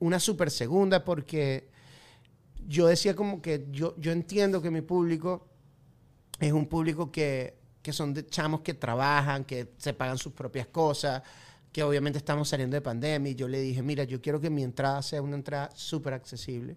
[0.00, 1.68] una super segunda porque
[2.66, 5.48] yo decía como que yo, yo entiendo que mi público
[6.38, 10.66] es un público que, que son de chamos que trabajan, que se pagan sus propias
[10.66, 11.22] cosas,
[11.72, 14.62] que obviamente estamos saliendo de pandemia y yo le dije, mira, yo quiero que mi
[14.62, 16.76] entrada sea una entrada súper accesible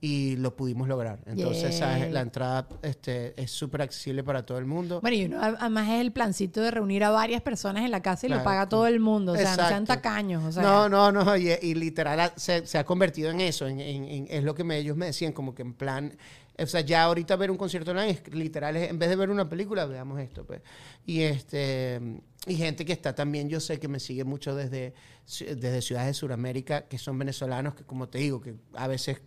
[0.00, 1.18] y lo pudimos lograr.
[1.26, 1.74] Entonces,
[2.12, 5.00] la entrada este, es súper accesible para todo el mundo.
[5.00, 8.26] bueno, y uno además es el plancito de reunir a varias personas en la casa
[8.26, 9.32] y lo paga todo el mundo.
[9.32, 10.44] O sea, no sean tacaños.
[10.44, 13.80] O sea, no, no, no, y, y literal se, se ha convertido en eso, en,
[13.80, 16.16] en- en- es lo que me- ellos me decían, como que en plan,
[16.56, 19.30] o sea, ya ahorita ver un concierto online es literal, es- en vez de ver
[19.30, 20.62] una película, veamos esto, pues.
[21.06, 22.00] Y este,
[22.46, 24.94] y gente que está también, yo sé que me sigue mucho desde,
[25.40, 29.20] desde ciudades de Sudamérica, que son venezolanos, que como te digo, que a veces,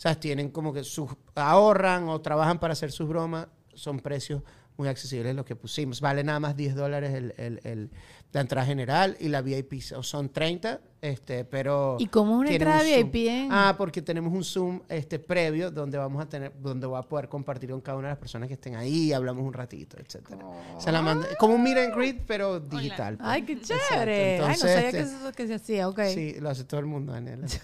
[0.00, 0.18] ¿sabes?
[0.18, 4.42] Tienen como que sus, ahorran o trabajan para hacer sus bromas, son precios
[4.78, 6.00] muy accesible lo que pusimos.
[6.00, 7.90] Vale nada más 10 dólares el, el- el-
[8.32, 11.96] la entrada general y la VIP so- son 30, este, pero...
[11.98, 13.10] ¿Y cómo es una entrada un.
[13.10, 16.98] VIP en- Ah, porque tenemos un Zoom este, previo donde vamos a tener, donde voy
[16.98, 19.96] a poder compartir con cada una de las personas que estén ahí, hablamos un ratito,
[19.98, 20.38] etcétera.
[20.78, 23.16] Se la mandé- como un meet and greet, pero digital.
[23.16, 23.28] pues.
[23.28, 24.34] Ay, qué chévere.
[24.34, 26.00] Ay, no Entonces, sabía que este, eso que se hacía, ok.
[26.14, 27.46] Sí, lo hace todo el mundo, Daniela.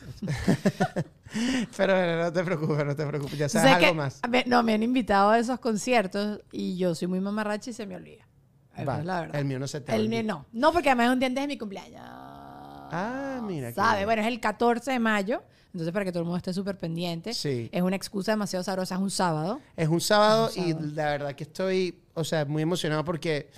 [1.77, 3.39] Pero no te preocupes, no te preocupes.
[3.39, 4.19] Ya sabes algo que- más.
[4.23, 7.73] a ver, no, me han invitado a esos conciertos y yo soy muy mamarracha y
[7.73, 8.27] se me olvida.
[8.85, 9.37] Va, es la verdad.
[9.41, 10.23] el mío no se te El olvida.
[10.23, 10.47] mío no.
[10.53, 12.03] No, porque además es un día antes de mi cumpleaños.
[12.05, 13.73] Ah, mira.
[13.73, 14.05] ¿Sabe?
[14.05, 15.43] Bueno, es el 14 de mayo.
[15.73, 17.35] Entonces, para que todo el mundo esté súper pendiente.
[17.35, 17.69] Sí.
[17.73, 18.95] Es una excusa demasiado sabrosa.
[18.95, 19.61] Es un sábado.
[19.77, 23.51] Es un sábado Es un y la verdad que estoy, o sea, muy emocionado porque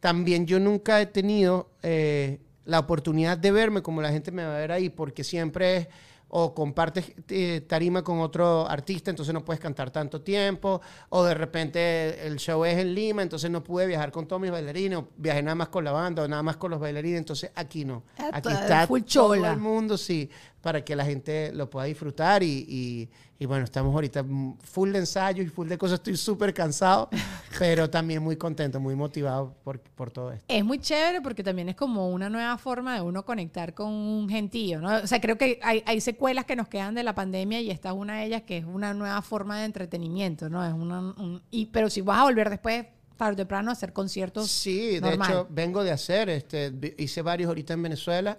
[0.00, 4.54] también yo nunca he tenido eh, la oportunidad de verme como la gente me va
[4.56, 5.88] a ver ahí, porque siempre es
[6.30, 11.34] o compartes eh, tarima con otro artista, entonces no puedes cantar tanto tiempo, o de
[11.34, 15.08] repente el show es en Lima, entonces no pude viajar con todos mis bailarines, o
[15.16, 18.04] viajé nada más con la banda, o nada más con los bailarines, entonces aquí no.
[18.32, 19.52] Aquí está full todo chola.
[19.52, 23.08] el mundo, sí, para que la gente lo pueda disfrutar y, y-
[23.38, 24.22] y bueno, estamos ahorita
[24.62, 27.08] full de ensayos y full de cosas, estoy súper cansado,
[27.58, 30.44] pero también muy contento, muy motivado por, por todo esto.
[30.46, 34.28] Es muy chévere porque también es como una nueva forma de uno conectar con un
[34.28, 34.94] gentío, ¿no?
[34.98, 37.88] O sea, creo que hay, hay secuelas que nos quedan de la pandemia y esta
[37.88, 40.62] es una de ellas que es una nueva forma de entretenimiento, ¿no?
[40.66, 42.84] Es una, un- y, pero si vas a volver después,
[43.16, 44.50] tarde o temprano, a hacer conciertos.
[44.50, 45.30] Sí, de normal.
[45.30, 48.38] hecho, vengo de hacer, este, hice varios ahorita en Venezuela,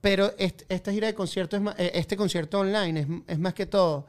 [0.00, 4.06] pero est- esta gira de conciertos, eh, este concierto online es, es más que todo,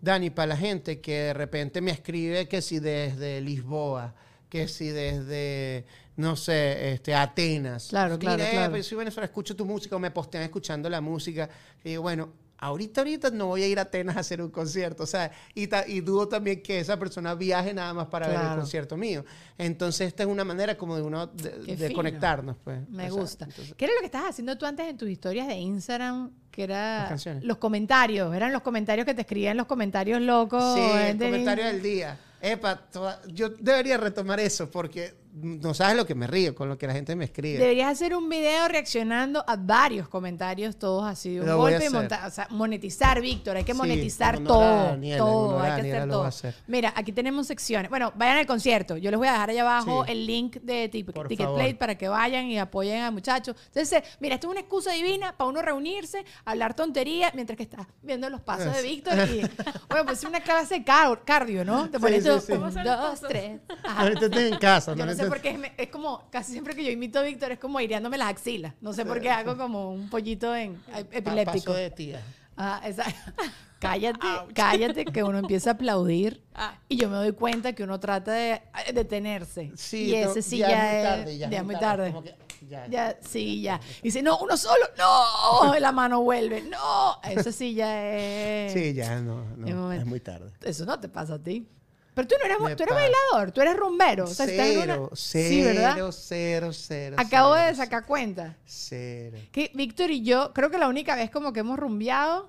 [0.00, 4.14] Dani, para la gente que de repente me escribe que si desde Lisboa,
[4.48, 5.84] que si desde,
[6.16, 7.88] no sé, este, Atenas.
[7.88, 8.70] Claro, claro, Mira, eh, claro.
[8.72, 11.48] pues soy Venezuela, escucho tu música o me postean escuchando la música.
[11.82, 15.02] Y digo, bueno, ahorita, ahorita no voy a ir a Atenas a hacer un concierto.
[15.02, 18.38] O sea, y, ta- y dudo también que esa persona viaje nada más para ver
[18.40, 19.24] el concierto mío.
[19.58, 22.88] Entonces, esta es una manera como de uno de, conectarnos, pues.
[22.88, 23.44] Me gusta.
[23.46, 26.30] Entonces, ¿Qué era lo que estabas haciendo tú antes en tus historias de Instagram?
[26.50, 30.74] Que era los comentarios, eran los comentarios que te escribían los comentarios locos.
[30.74, 32.18] sí, el comentario del día.
[32.40, 36.78] Epa, toda- yo debería retomar eso porque no sabes lo que me río con lo
[36.78, 37.58] que la gente me escribe.
[37.58, 41.76] Deberías hacer un video reaccionando a varios comentarios, todos así de un Lo voy a
[41.78, 42.00] golpe y hacer.
[42.00, 43.56] monta- o sea, monetizar, Víctor.
[43.58, 44.60] Hay que Sí, monetizar a todo.
[44.60, 46.24] Daniela, todo, a hay que Daniela hacer todo.
[46.24, 46.54] a hacer.
[46.66, 47.90] Mira, aquí tenemos secciones.
[47.90, 48.96] Bueno, vayan al concierto.
[48.96, 50.12] Yo les voy a dejar allá abajo Sí.
[50.12, 51.60] el link de Tic- Por Ticket favor.
[51.60, 53.54] Plate para que vayan y apoyen al muchacho.
[53.66, 57.86] Entonces, mira, esto es una excusa divina para uno reunirse, hablar tontería mientras que estás
[58.02, 59.14] viendo los pasos de Víctor.
[59.28, 59.40] Y,
[59.90, 61.90] bueno, pues es una clase de car- cardio, ¿no?
[61.90, 62.52] Te pones sí, tú, sí.
[62.52, 63.60] un, ¿Cómo son los dos, tres.
[63.96, 64.94] Ahorita estoy en casa.
[64.94, 67.80] No sé por qué es, como casi siempre que yo imito a Víctor es como
[67.80, 68.74] hiriéndome las axilas.
[68.80, 70.80] No sé por qué hago como un pollito en
[71.12, 71.66] epiléptico.
[71.66, 72.22] paso de tía.
[72.56, 72.80] Ah.
[73.78, 76.78] Cállate, cállate que uno empieza a aplaudir Ah.
[76.88, 78.62] y yo me doy cuenta que uno trata de
[78.94, 79.70] detenerse.
[79.76, 82.14] Sí, y ese sí ya ya, es tarde, ya ya es muy tarde.
[82.58, 83.78] que ya- Ya, sí, ya.
[84.00, 87.20] Y dice, no, uno solo, no, la mano vuelve, no.
[87.22, 88.72] Eso sí ya es.
[88.72, 90.50] Sí, ya no, no, es muy tarde.
[90.62, 91.68] Eso no te pasa a ti.
[92.16, 93.08] Pero tú no eres, Me tú eres pasa.
[93.34, 94.24] bailador, tú eres rumbero.
[94.24, 95.96] O sea, en una- cero, cero, Sí, ¿verdad?
[96.12, 98.56] cero, cero, Acabo cero, de sacar cuenta.
[98.64, 99.36] Cero.
[99.52, 102.48] Que Víctor y yo, creo que la única vez como que hemos rumbeado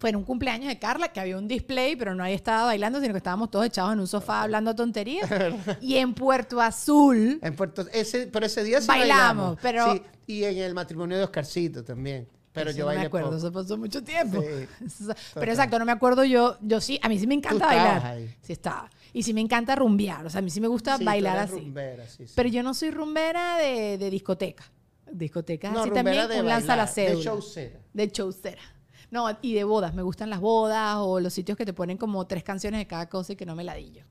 [0.00, 3.12] fue en un cumpleaños de Carla, que había un display, pero nadie estaba bailando, sino
[3.12, 5.28] que estábamos todos echados en un sofá hablando tonterías.
[5.82, 9.58] y en Puerto Azul, En Puerto, ese, pero ese día sí Bailamos, bailamos.
[9.60, 12.26] pero- Sí, y en el matrimonio de Oscarcito también.
[12.56, 14.40] Pero Eso yo no bailé me acuerdo, eso pasó mucho tiempo.
[14.42, 18.04] Sí, pero exacto, no me acuerdo yo, yo sí, a mí sí me encanta bailar.
[18.04, 18.34] ahí.
[18.42, 18.90] Sí estaba.
[19.12, 21.52] Y sí me encanta rumbear, o sea, a mí sí me gusta Sí, bailar así.
[21.52, 22.32] rumbera, sí, sí.
[22.34, 24.64] Pero yo no soy rumbera de, de discoteca.
[25.12, 27.24] Discoteca no, así también, de un lanza la bailar, de cédula.
[27.24, 27.78] showcera.
[27.92, 28.62] De showcera.
[29.10, 29.94] No, y de bodas.
[29.94, 33.08] Me gustan las bodas o los sitios que te ponen como tres canciones de cada
[33.08, 34.04] cosa y que no me ladillo.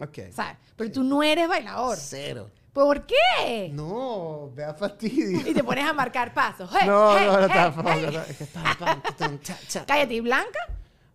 [0.00, 0.18] Ok.
[0.32, 0.56] ¿Sabes?
[0.76, 1.96] Pero tú no eres bailador.
[1.98, 2.48] Cero.
[2.72, 3.70] ¿Por qué?
[3.72, 5.40] No, vea fastidio.
[5.48, 6.70] Y te pones a marcar pasos.
[6.72, 7.90] Hey, No, hey, no, no, hey, tampoco.
[7.92, 8.10] hey.
[8.12, 9.84] no, es que pam, pam, tum, cha, cha.
[9.86, 10.58] Cállate, ¿y Blanca?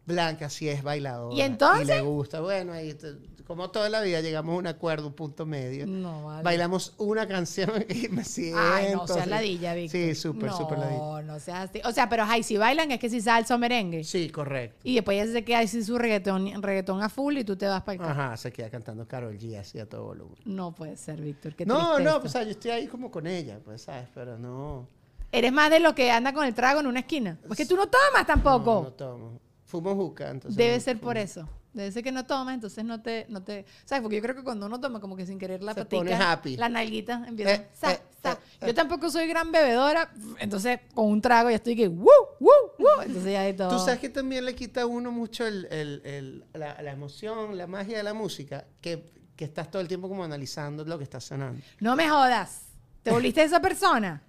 [0.05, 1.35] Blanca sí es bailadora.
[1.35, 1.87] ¿Y entonces?
[1.87, 2.41] le gusta.
[2.41, 3.15] Bueno, ahí te-
[3.45, 5.85] como toda la vida llegamos a un acuerdo, un punto medio.
[5.85, 6.43] No, vale.
[6.43, 8.59] Bailamos una canción y me siento.
[8.59, 9.99] Ay, no seas ladilla, Víctor.
[9.99, 10.97] Sí, súper, súper ladilla.
[10.97, 11.81] No, no seas así.
[11.85, 14.03] O sea, pero ay, si bailan es que si salsa o merengue.
[14.03, 14.79] Sí, correcto.
[14.83, 17.83] Y después ya se queda así su reggaetón, reggaetón a full y tú te vas
[17.83, 18.21] para el carro.
[18.21, 20.37] Ajá, se queda cantando Carol G así a todo volumen.
[20.45, 21.55] No puede ser, Víctor.
[21.55, 24.07] Qué No, no, pues, o sea, yo estoy ahí como con ella, pues, ¿sabes?
[24.13, 24.87] Pero no.
[25.31, 27.37] Eres más de lo que anda con el trago en una esquina.
[27.47, 28.73] Porque tú no tomas tampoco.
[28.75, 29.39] No, no tomo.
[29.65, 30.55] Fumo juca, entonces.
[30.55, 31.07] Debe no ser fumo.
[31.09, 31.49] por eso.
[31.75, 33.65] Debe ser que no tomas, entonces no te, no te.
[33.83, 34.01] ¿Sabes?
[34.01, 36.13] Porque yo creo que cuando uno toma, como que sin querer la Se patica, pone
[36.15, 36.55] happy.
[36.57, 37.53] la nalguita empieza.
[37.53, 38.31] Eh, sa, eh, sa.
[38.31, 38.67] eh, eh.
[38.67, 40.09] Yo tampoco soy gran bebedora,
[40.39, 42.05] entonces con un trago ya estoy que ¡woo!
[42.39, 42.49] ¡woo!
[42.79, 43.01] ¡woo!
[43.05, 43.69] Entonces ya de todo.
[43.77, 47.57] Tú sabes que también le quita a uno mucho el, el- el- la, la emoción,
[47.57, 51.03] la magia de la música, que que estás todo el tiempo como analizando lo que
[51.03, 51.61] está sonando.
[51.81, 52.67] No me jodas.
[53.03, 54.23] ¿Te volviste esa persona?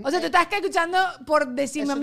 [0.00, 1.96] O sea, tú estás escuchando por Eso no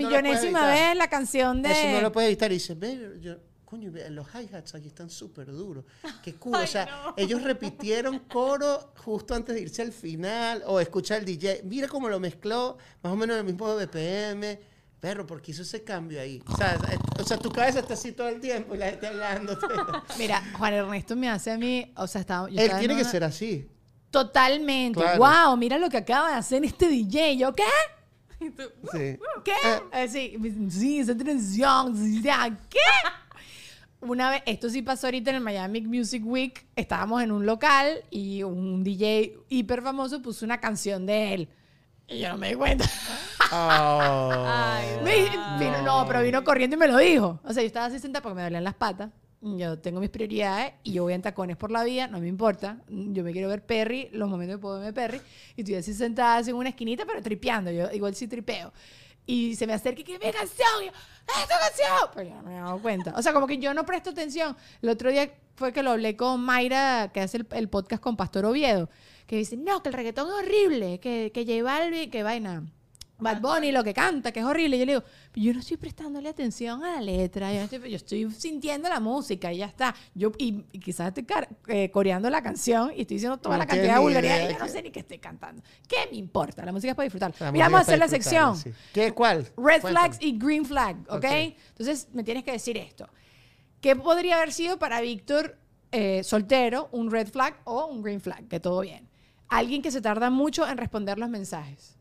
[0.66, 1.70] vez la canción de...
[1.72, 2.50] Eso no lo puedes evitar.
[2.52, 2.76] Y dices,
[3.22, 3.36] yo,
[3.66, 5.84] coño, los hi-hats aquí están súper duros.
[6.22, 6.54] Qué cool.
[6.54, 7.14] o sea, no.
[7.18, 10.62] ellos repitieron coro justo antes de irse al final.
[10.66, 11.60] O escucha el DJ.
[11.64, 14.58] Mira cómo lo mezcló, más o menos el mismo BPM.
[14.98, 16.42] Perro, porque hizo ese cambio ahí.
[16.48, 16.78] O sea,
[17.20, 19.58] o sea, tu cabeza está así todo el tiempo y la gente hablando.
[20.18, 23.10] Mira, Juan Ernesto me hace a mí, o sea, estaba, yo Él tiene que una-
[23.10, 23.68] ser así.
[24.10, 24.98] Totalmente.
[25.00, 25.18] Claro.
[25.18, 27.36] Wow, mira lo que acaba de hacer este DJ.
[27.36, 27.64] ¿Yo qué?
[28.40, 28.62] Y tú,
[28.92, 29.18] Sí.
[29.44, 29.52] ¿Qué?
[29.64, 29.82] Eh.
[29.92, 31.94] Eh, sí, sí, esa transición.
[32.70, 32.78] ¿Qué?
[34.00, 36.66] Una vez, esto sí pasó ahorita en el Miami Music Week.
[36.76, 41.48] Estábamos en un local y un DJ hiper famoso puso una canción de él.
[42.08, 42.84] Y yo no me di cuenta.
[43.52, 44.44] Oh.
[44.46, 44.86] Ay,
[45.58, 47.40] vino- no, pero vino corriendo y me lo dijo.
[47.42, 49.10] O sea, yo estaba así sentada porque me dolían las patas.
[49.40, 52.78] Yo tengo mis prioridades y yo voy en tacones por la vía, no me importa.
[52.88, 55.20] Yo me quiero ver Perry, los momentos que puedo verme Perry.
[55.56, 57.70] Y estoy así sentada así en una esquinita, pero tripeando.
[57.70, 58.72] Yo igual sí tripeo.
[59.26, 60.68] Y se me acerca y que mi canción.
[60.82, 60.92] Y yo,
[61.26, 62.10] ¡Es tu canción!
[62.14, 63.12] Pero yo no me he dado cuenta.
[63.16, 64.56] O sea, como que yo no presto atención.
[64.80, 68.16] El otro día fue que lo hablé con Mayra, que hace el, el podcast con
[68.16, 68.88] Pastor Oviedo,
[69.26, 72.64] que dice, no, que el reggaetón es horrible, que, que J Balvin, que vaina.
[73.18, 74.76] Bad Bunny, lo que canta, que es horrible.
[74.76, 75.04] Y yo le digo,
[75.34, 79.00] yo no estoy prestándole atención a la letra, yo, no estoy, yo estoy sintiendo la
[79.00, 79.94] música y ya está.
[80.14, 83.58] Yo, y, y quizás estoy car- eh, coreando la canción y estoy diciendo toda No
[83.60, 85.62] la cantidad de vulgaridad y yo no sé ni qué estoy cantando.
[85.88, 86.64] ¿Qué me importa?
[86.64, 87.32] La música es para disfrutar.
[87.40, 88.56] La Mira, vamos a hacer la sección.
[88.56, 88.70] sí.
[88.92, 89.12] ¿Qué?
[89.12, 89.44] ¿Cuál?
[89.56, 89.90] Red Cuéntame.
[89.90, 91.14] flags y green flag, ¿ok?
[91.16, 91.24] Ok.
[91.24, 93.08] Entonces me tienes que decir esto.
[93.80, 95.58] ¿Qué podría haber sido para Víctor
[95.92, 98.46] eh, soltero un red flag o un green flag?
[98.48, 99.08] Que todo bien.
[99.48, 101.95] Alguien que se tarda mucho en responder los mensajes.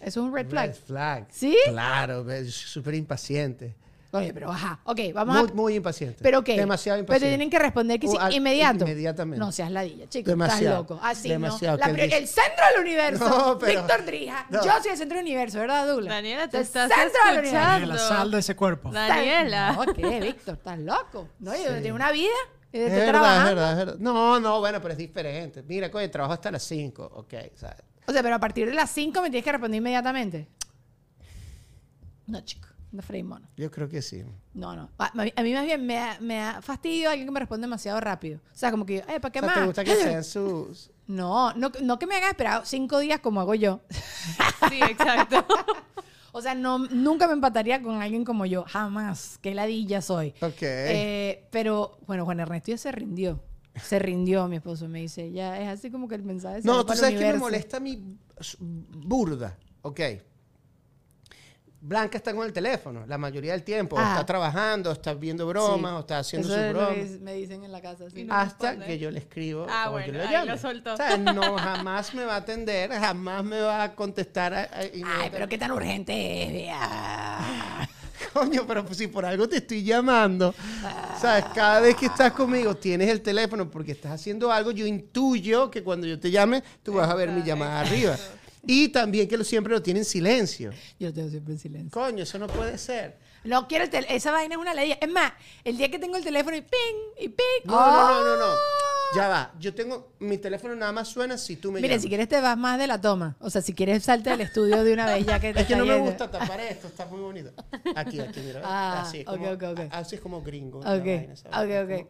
[0.00, 0.68] Eso es un red flag.
[0.70, 1.26] Red flag.
[1.30, 1.56] ¿Sí?
[1.68, 3.74] Claro, súper impaciente.
[4.10, 4.80] Oye, pero ajá.
[4.84, 5.54] Ok, vamos Muy, a...
[5.54, 6.20] muy impaciente.
[6.22, 6.56] ¿Pero qué?
[6.56, 7.26] Demasiado Pero impaciente.
[7.26, 8.84] te tienen que responder que sí, Uh, al- inmediato.
[8.84, 9.38] inmediatamente.
[9.38, 10.30] No seas ladilla, chico.
[10.30, 10.80] Demasiado.
[10.80, 11.00] Estás loco.
[11.04, 11.86] Así, Demasiado, ¿no?
[11.86, 13.28] La dice- el centro del universo.
[13.28, 14.46] No, pero- Víctor Drija.
[14.48, 14.64] no.
[14.64, 16.08] Yo soy el centro del universo, ¿verdad, Douglas?
[16.14, 17.46] Daniela, te El estás centro del universo.
[17.58, 17.70] escuchando.
[17.88, 18.90] Daniela, sal de ese cuerpo.
[18.90, 19.72] Daniela.
[19.72, 20.54] No, ¿qué, Víctor?
[20.54, 21.28] ¿Estás loco?
[21.40, 21.82] No, yo Sí.
[21.82, 22.30] tengo una vida.
[22.72, 23.96] y Es verdad, es verdad, es verdad.
[23.98, 25.62] No, no, bueno, pero es diferente.
[25.64, 27.76] Mira, coño, trabajo hasta las 5, ok, ¿sabes?
[28.08, 30.48] O sea, pero a partir de las 5 me tienes que responder inmediatamente.
[32.26, 32.68] No, chico.
[32.90, 33.46] No freí mono.
[33.54, 34.24] Yo creo que sí.
[34.54, 34.90] No, no.
[34.96, 37.40] A, a mí a mí más bien me da, me da fastidio alguien que me
[37.40, 38.40] responde demasiado rápido.
[38.50, 39.58] O sea, como que, eh, ¿para qué O sea, más?
[39.58, 40.90] ¿Te gusta que sean sus...?
[41.06, 43.82] No, no, no que me haga esperar cinco días como hago yo.
[44.70, 45.46] Sí, exacto.
[46.30, 48.64] O sea, no, nunca me empataría con alguien como yo.
[48.68, 49.38] Jamás.
[49.42, 50.34] Qué ladilla soy.
[50.40, 50.60] Ok.
[50.60, 53.42] Eh, pero, bueno, Juan Ernesto ya se rindió.
[53.82, 55.30] Se rindió, mi esposo me dice.
[55.32, 57.78] Ya es así como que el mensaje se no, tú sabes que me molesta
[58.38, 60.00] s- burda, ok.
[61.80, 63.94] Blanca está con el teléfono la mayoría del tiempo.
[63.94, 64.10] o Ajá.
[64.14, 65.96] Está trabajando, o está viendo bromas, Sí.
[65.96, 67.20] o está haciendo Eso sus es lo que bromas.
[67.20, 68.10] me dicen en la casa.
[68.10, 68.20] sí.
[68.20, 70.46] Y no hasta que yo le escribo Ah, o bueno, yo le ahí llame.
[70.50, 70.94] lo soltó.
[70.94, 74.54] O sea, no, jamás me va a atender, jamás me va a contestar.
[74.54, 76.72] a- a- Ay, pero qué tan urgente es.
[78.38, 80.54] Coño, pero si por algo te estoy llamando,
[81.20, 85.70] sabes, cada vez que estás conmigo tienes el teléfono porque estás haciendo algo, yo intuyo
[85.70, 88.16] que cuando yo te llame, tú vas a ver mi llamada arriba.
[88.66, 90.72] Y también que lo, siempre lo tiene en silencio.
[90.98, 91.90] Yo lo tengo siempre en silencio.
[91.90, 93.16] Coño, eso no puede ser.
[93.44, 94.94] No quiero el tel- Esa vaina es una ley.
[95.00, 95.32] Es más,
[95.64, 97.44] el día que tengo el teléfono y ping, y ping.
[97.64, 98.54] No, no, no, no, no.
[99.14, 99.52] Ya va.
[99.58, 102.02] Yo tengo, mi teléfono nada más suena si tú me Mira, llamas.
[102.02, 103.36] si quieres te vas más de la toma.
[103.40, 105.72] O sea, si quieres salte del estudio de una vez ya que te Es que
[105.72, 106.10] está no me yendo.
[106.10, 107.52] gusta tapar esto, está muy bonito.
[107.96, 108.60] Aquí, aquí, mira.
[108.64, 109.80] Ah, así, es ok, como, ok, ok.
[109.92, 110.82] así es como gringo.
[110.82, 111.56] la Ok, vaina, ¿sabes?
[111.56, 112.06] ok, ok.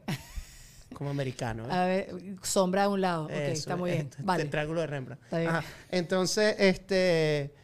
[0.89, 1.65] Como, como americano.
[1.69, 1.73] ¿eh?
[1.73, 3.25] A ver, sombra de un lado.
[3.27, 4.09] Ok, Eso, está muy bien.
[4.11, 4.45] este, Vale.
[4.47, 5.23] Triángulo de Rembrandt.
[5.25, 5.51] Está bien.
[5.51, 5.65] Ajá.
[5.91, 7.55] Entonces, este.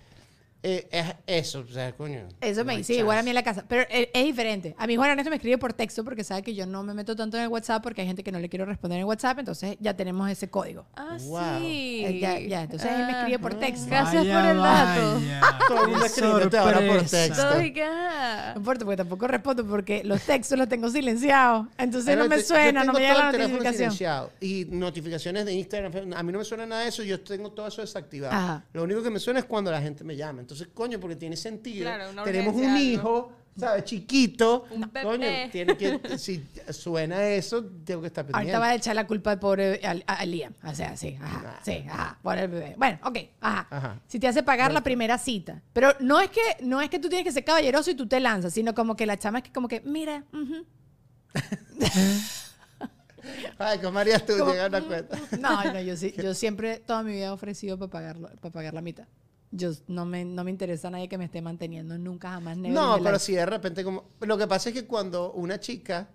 [0.66, 1.14] Eh, es
[1.46, 2.26] eso, o sea, coño.
[2.40, 3.64] Eso no me dice, igual a mí en la casa.
[3.68, 4.74] Pero es, es diferente.
[4.78, 7.14] A mí Juan Ernesto me escribe por texto porque sabe que yo no me meto
[7.14, 9.38] tanto en el WhatsApp porque hay gente que no le quiero responder en WhatsApp.
[9.38, 10.86] Entonces ya tenemos ese código.
[10.96, 11.58] Ah, Wow.
[11.60, 12.02] sí.
[12.06, 13.86] Eh, ya, ya, entonces él me escribe por texto.
[13.88, 15.20] Gracias Vaya, por el dato.
[15.68, 17.42] Todo el mundo escribiéndote ahora por texto.
[17.86, 18.52] Ah.
[18.54, 21.66] No importa, porque tampoco respondo porque los textos los tengo silenciados.
[21.78, 23.72] Entonces Pero no me te- suena, no me llega la notificación.
[23.74, 24.30] silenciado.
[24.40, 26.12] Y notificaciones de Instagram.
[26.14, 27.02] A mí no me suena nada de eso.
[27.02, 28.34] Yo tengo todo eso desactivado.
[28.34, 28.64] Ajá.
[28.72, 30.40] Lo único que me suena es cuando la gente me llama.
[30.40, 31.84] Entonces, coño, porque tiene sentido.
[31.84, 33.84] Claro, una Tenemos un hijo, ¿sabes?
[33.84, 34.64] Chiquito.
[34.70, 35.48] Un Coño, bebé.
[35.52, 36.00] tiene que.
[36.18, 38.52] Si suena eso, tengo que estar pendiente.
[38.52, 40.52] Ahorita va a echar la culpa al pobre al, a- a Liam.
[40.64, 41.62] O sea, sí, ajá, Nah.
[41.64, 42.74] sí, ajá, por el bebé.
[42.76, 43.66] Bueno, ok, ajá.
[43.70, 44.00] Ajá.
[44.06, 45.62] Si te hace pagar la primera cita.
[45.72, 48.20] Pero no es que no es que tú tienes que ser caballeroso y tú te
[48.20, 50.64] lanzas, sino como que la chama es que como que, mira, ujú.
[53.58, 54.36] Ay, ¿cómo harías tú?
[54.38, 55.18] Como- Llega una cuenta.
[55.40, 58.74] No, no, yo sí, yo siempre toda mi vida he ofrecido para pagarlo, para pagar
[58.74, 59.06] la mitad.
[59.56, 62.56] Yo no me, no me interesa a nadie que me esté manteniendo, nunca jamás.
[62.56, 63.24] never No, pero life.
[63.24, 64.04] si de repente como...
[64.20, 66.08] Lo que pasa es que cuando una chica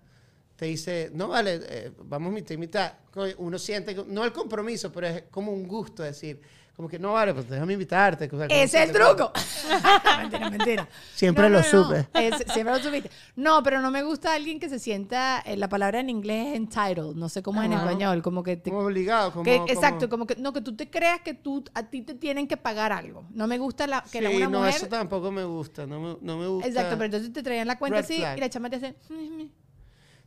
[0.60, 2.92] te dice, no vale, eh, vamos mitad y mitad.
[3.38, 6.38] Uno siente, no el compromiso, pero es como un gusto decir,
[6.76, 8.28] como que no vale, pues déjame invitarte.
[8.30, 9.32] o sea, es el truco.
[10.18, 10.88] mentira, mentira.
[11.14, 12.06] Siempre lo supe.
[12.12, 13.10] Es- siempre lo supiste.
[13.36, 16.56] No, pero no me gusta alguien que se sienta, eh, la palabra en inglés es
[16.56, 18.68] entitled, no sé cómo es en español, como que te...
[18.70, 19.44] Como obligado, como...
[19.44, 22.14] que- como- exacto, como que no que tú te creas que tú a ti te
[22.14, 23.24] tienen que pagar algo.
[23.30, 26.16] No me gusta la, que la- una no, mujer eso tampoco me gusta, no me,
[26.20, 26.68] no me gusta.
[26.68, 28.36] Exacto, pero entonces te traían la cuenta así flag.
[28.36, 29.44] y la chama te hace "Mm,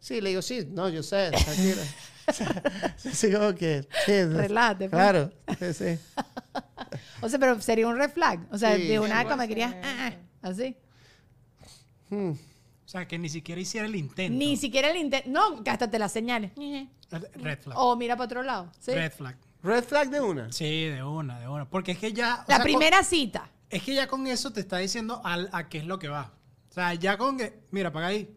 [0.03, 1.81] Sí, le digo, sí, no, yo sé, tranquila.
[2.97, 3.87] sí, como que...
[4.05, 5.01] Sí, Relájate, pues.
[5.01, 5.99] Claro, sí, sí.
[7.21, 8.45] O sea, pero sería un red flag.
[8.51, 8.85] O sea, Sí.
[8.85, 9.29] de una 100%.
[9.29, 10.75] como que querías ah, ah, así.
[12.09, 12.31] Hmm.
[12.31, 14.37] O sea, que ni siquiera hiciera el intento.
[14.37, 15.29] Ni siquiera el intento.
[15.29, 16.51] No, que hasta te las señales.
[17.35, 17.77] Red flag.
[17.79, 18.69] O mira para otro lado.
[18.79, 18.91] ¿sí?
[18.91, 19.37] Red flag.
[19.63, 20.51] Red flag de una.
[20.51, 21.63] Sí, de una, de una.
[21.69, 22.39] Porque es que ya.
[22.39, 23.49] La sea, con- primera cita.
[23.69, 26.33] es que ya con eso te está diciendo al- a qué es lo que va.
[26.69, 27.61] O sea, ya con que.
[27.71, 28.29] Mira, paga ahí.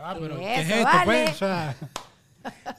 [0.00, 1.04] Ah, pero ¿qué es esto, vale.
[1.04, 1.30] pues?
[1.30, 1.74] O sea.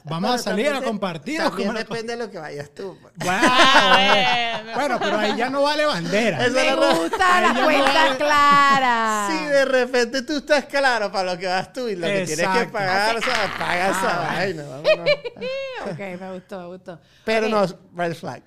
[0.04, 1.40] Vamos a salir a compartir.
[1.40, 2.96] ¿o También cómo depende de lo que vayas tú.
[3.00, 3.12] pues.
[4.76, 6.44] Bueno, pero ahí ya no vale bandera.
[6.46, 8.16] Eso Me gusta la no cuenta vale.
[8.16, 9.28] clara.
[9.30, 12.46] Si de repente tú estás claro para lo que vas tú y lo que tienes
[12.48, 14.34] que pagar, o sea, paga esa Ah.
[14.36, 14.62] vaina.
[14.64, 15.10] vámonos.
[15.90, 17.00] Ok, me gustó, me gustó.
[17.24, 18.42] Pero no, red flag.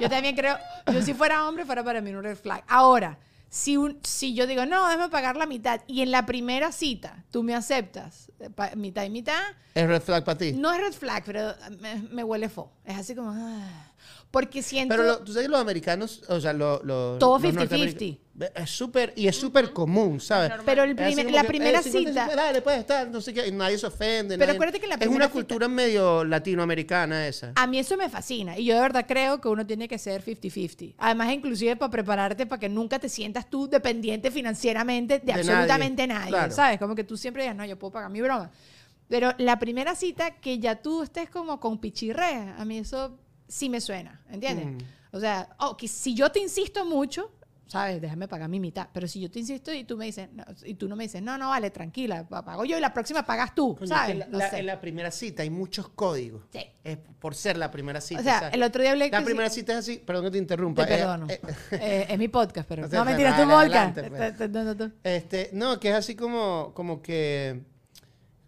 [0.00, 0.56] Yo también creo,
[0.92, 2.62] yo si fuera hombre fuera para mí un red flag.
[2.68, 3.16] Ahora,
[3.50, 7.24] si, un, si yo digo, no, déjame pagar la mitad y en la primera cita
[7.30, 9.40] tú me aceptas eh, pa- mitad y mitad,
[9.74, 10.52] Es red flag para ti.
[10.52, 12.72] no es red flag, pero me, me huele fo.
[12.84, 13.92] Es así como, ah.
[14.30, 14.94] porque siento...
[14.94, 18.18] Pero lo- tú sabes que los americanos, o sea, lo- lo- Todo los 50-50.
[18.54, 20.52] Es súper, y es súper común, ¿sabes?
[20.64, 22.36] pero el Es primer- como la que, primera eh, 50, cita...
[22.36, 24.36] Dale, puedes estar, no sé qué, y nadie se ofende.
[24.38, 27.52] Pero nadie- acuérdate que la Es primera una cita- cultura medio latinoamericana esa.
[27.56, 30.24] A mí eso me fascina y yo de verdad creo que uno tiene que ser
[30.24, 30.94] 50-50.
[30.98, 36.06] Además, inclusive para prepararte para que nunca te sientas tú dependiente financieramente de, De absolutamente
[36.06, 36.52] nadie, nadie, claro.
[36.52, 36.78] ¿sabes?
[36.78, 38.50] Como que tú siempre digas, no, yo puedo pagar mi broma.
[39.08, 43.18] Pero la primera cita que ya tú estés como con pichirrea, a mí eso
[43.48, 44.66] sí me suena, ¿entiendes?
[44.66, 44.78] Mm.
[45.16, 47.32] O sea, oh, que si yo te insisto mucho,
[47.70, 48.00] ¿sabes?
[48.00, 48.88] Déjame pagar mi mitad.
[48.92, 51.22] Pero si yo te insisto y tú me dices, no, y tú no me dices,
[51.22, 54.16] no, no, vale, tranquila, pa- pago yo y la próxima pagas tú, Coño, es ¿sabes?
[54.18, 56.42] la- No la- en la primera cita hay muchos códigos.
[56.52, 56.60] Sí.
[56.82, 58.20] Es por ser la primera cita.
[58.20, 60.30] O sea, el otro día hablé La que primera sí- cita es así, perdón que
[60.32, 60.84] te interrumpa.
[60.84, 61.26] Te eh, perdono.
[61.30, 61.40] eh,
[61.72, 62.88] Eh, es mi podcast, pero.
[62.92, 64.94] No, mentira, dale, tu podcast.
[65.04, 67.62] Este, no, que es así como, como que.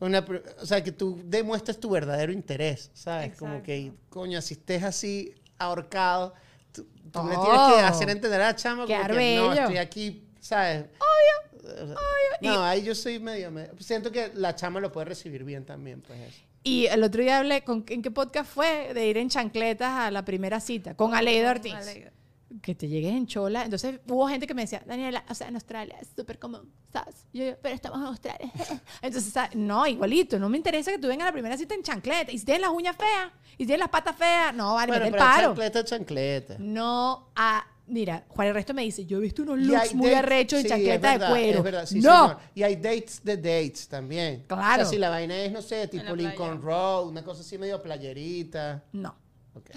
[0.00, 0.24] Una,
[0.60, 3.36] o sea, que tú demuestras tu verdadero interés, ¿sabes?
[3.38, 3.66] Como Exacto.
[3.66, 6.34] que, coño, si estés así ahorcado,
[6.72, 7.44] tú, tú le Oh.
[7.44, 10.86] tienes que hacer entender a la chama como que no, estoy aquí, ¿sabes?
[10.98, 11.94] Obvio.
[12.40, 16.00] No, ahí yo soy medio, medio- Siento que la chama lo puede recibir bien también,
[16.02, 16.40] pues eso.
[16.64, 18.92] Y el otro día hablé, con, ¿en qué podcast fue?
[18.94, 21.74] De ir en chancletas a la primera cita, con Aleida Ortiz.
[21.74, 22.12] Aleida.
[22.60, 23.64] Que te llegues en chola.
[23.64, 27.24] Entonces hubo gente que me decía, Daniela, o sea, en Australia es súper común, ¿sabes?
[27.32, 28.52] Yo, yo, pero estamos en Australia.
[29.02, 29.54] Entonces, ¿sabes?
[29.54, 32.30] no, igualito, no me interesa que tú vengas a la primera cita en chancleta.
[32.32, 35.06] Y si tienes las uñas feas, y si tienes las patas feas, no, vale, bueno,
[35.06, 35.46] el pero paro.
[35.48, 36.56] chancleta, chancleta.
[36.58, 40.60] No, a, mira, Juan el Resto me dice, yo he visto unos looks muy arrechos
[40.60, 41.58] sí, chancleta es verdad, de cuero.
[41.58, 42.38] Es verdad, sí, no, señor.
[42.54, 44.44] Y hay dates de dates también.
[44.46, 44.82] Claro.
[44.82, 46.14] O sea, si la vaina es, no sé, tipo.
[46.14, 48.84] Lincoln Road, una cosa así medio playerita.
[48.92, 49.14] no.
[49.54, 49.70] Ok.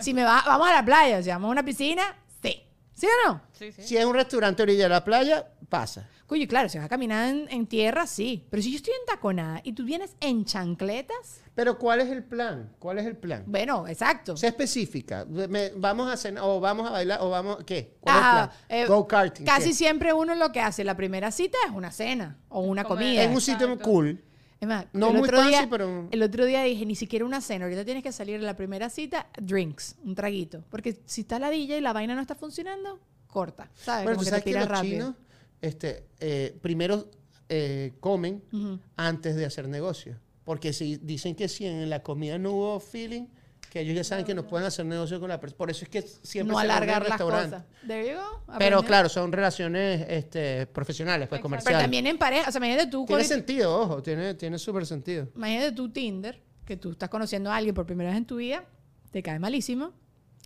[0.00, 2.02] Si me va, vamos a la playa, si vamos a una piscina,
[2.42, 2.62] sí.
[2.94, 3.42] ¿Sí o no?
[3.52, 3.82] Sí, sí.
[3.82, 6.08] Si es un restaurante a orilla de la playa, pasa.
[6.26, 8.46] Coño, claro, si vas a caminar en, en tierra, sí.
[8.50, 12.22] Pero si yo estoy en taconada y tú vienes en chancletas, Pero ¿cuál es el
[12.24, 12.70] plan?
[12.78, 13.44] ¿Cuál es el plan?
[13.46, 14.36] bueno, exacto.
[14.36, 15.26] Sea específica.
[15.26, 17.96] Me- vamos a cenar, o vamos a bailar, o vamos, ¿qué?
[18.00, 18.98] ¿Cuál Ah, es el eh, plan?
[18.98, 19.44] Go karting.
[19.44, 23.04] Casi siempre uno lo que hace la primera cita es una cena o una Comer.
[23.06, 23.22] comida.
[23.24, 23.84] En un sitio Exacto.
[23.90, 24.22] cool.
[24.62, 27.24] Es más, No el muy otro fancy, día, pero- El otro día dije, ni siquiera
[27.24, 27.64] una cena.
[27.64, 30.62] Ahorita tienes que salir en la primera cita, drinks, un traguito.
[30.70, 33.68] Porque si está la DJ y la vaina no está funcionando, corta.
[33.74, 34.04] ¿Sabes?
[34.04, 34.92] Bueno, Como tú que sabes te que los rápido.
[34.92, 35.14] chinos
[35.60, 37.10] este, eh, primero
[37.48, 38.78] eh, comen Ujú.
[38.96, 40.16] antes de hacer negocio.
[40.44, 43.26] Porque si dicen que si en la comida no hubo feeling,
[43.72, 45.56] que ellos ya saben que no pueden hacer negocio con la persona.
[45.56, 47.64] Por eso es que siempre no se alargar las cosas.
[47.86, 48.54] There you go.
[48.58, 51.42] Pero claro, son relaciones este, profesionales, pues Exacto.
[51.44, 51.78] comerciales.
[51.78, 52.50] Pero también en pareja.
[52.50, 55.26] O sea, imagínate tú, Tiene sentido, ojo, tiene, tiene súper sentido.
[55.34, 58.62] imagínate tú Tinder, que tú estás conociendo a alguien por primera vez en tu vida,
[59.10, 59.94] te cae malísimo,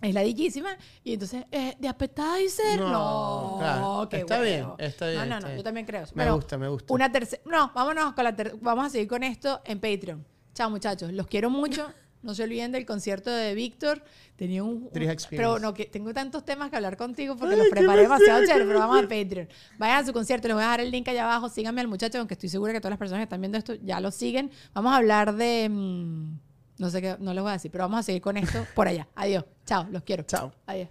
[0.01, 4.75] es ladillísima, y entonces, eh, de appetizer, No, no, claro, qué está bien, huevo.
[4.79, 5.57] está bien, No, no, no, bien.
[5.57, 6.03] yo también creo.
[6.13, 6.93] Me Pero gusta, me gusta.
[6.93, 10.25] Una tercera, no, vámonos con la ter- vamos a seguir con esto en Patreon.
[10.53, 11.91] Chao muchachos, los quiero mucho.
[12.27, 14.03] No se olviden del concierto de Víctor.
[14.35, 14.89] Tenía un,
[15.29, 18.79] pero no que tengo tantos temas que hablar contigo porque los preparé demasiado chévere, pero
[18.79, 19.47] vamos a Patreon.
[19.77, 21.47] Vayan a su concierto, les voy a dejar el link allá abajo.
[21.47, 24.01] Síganme al muchacho, aunque estoy segura que todas las personas que están viendo esto ya
[24.01, 24.51] lo siguen.
[24.73, 26.39] Vamos a hablar de mm,
[26.79, 28.89] no sé qué, no les voy a decir, pero vamos a seguir con esto por
[28.89, 29.07] allá.
[29.15, 29.45] Adiós.
[29.65, 30.23] Chao, los quiero.
[30.23, 30.51] Chao.
[30.65, 30.89] Adiós.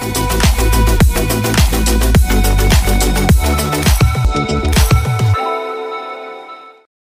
[0.00, 0.16] Thank
[4.64, 4.69] you.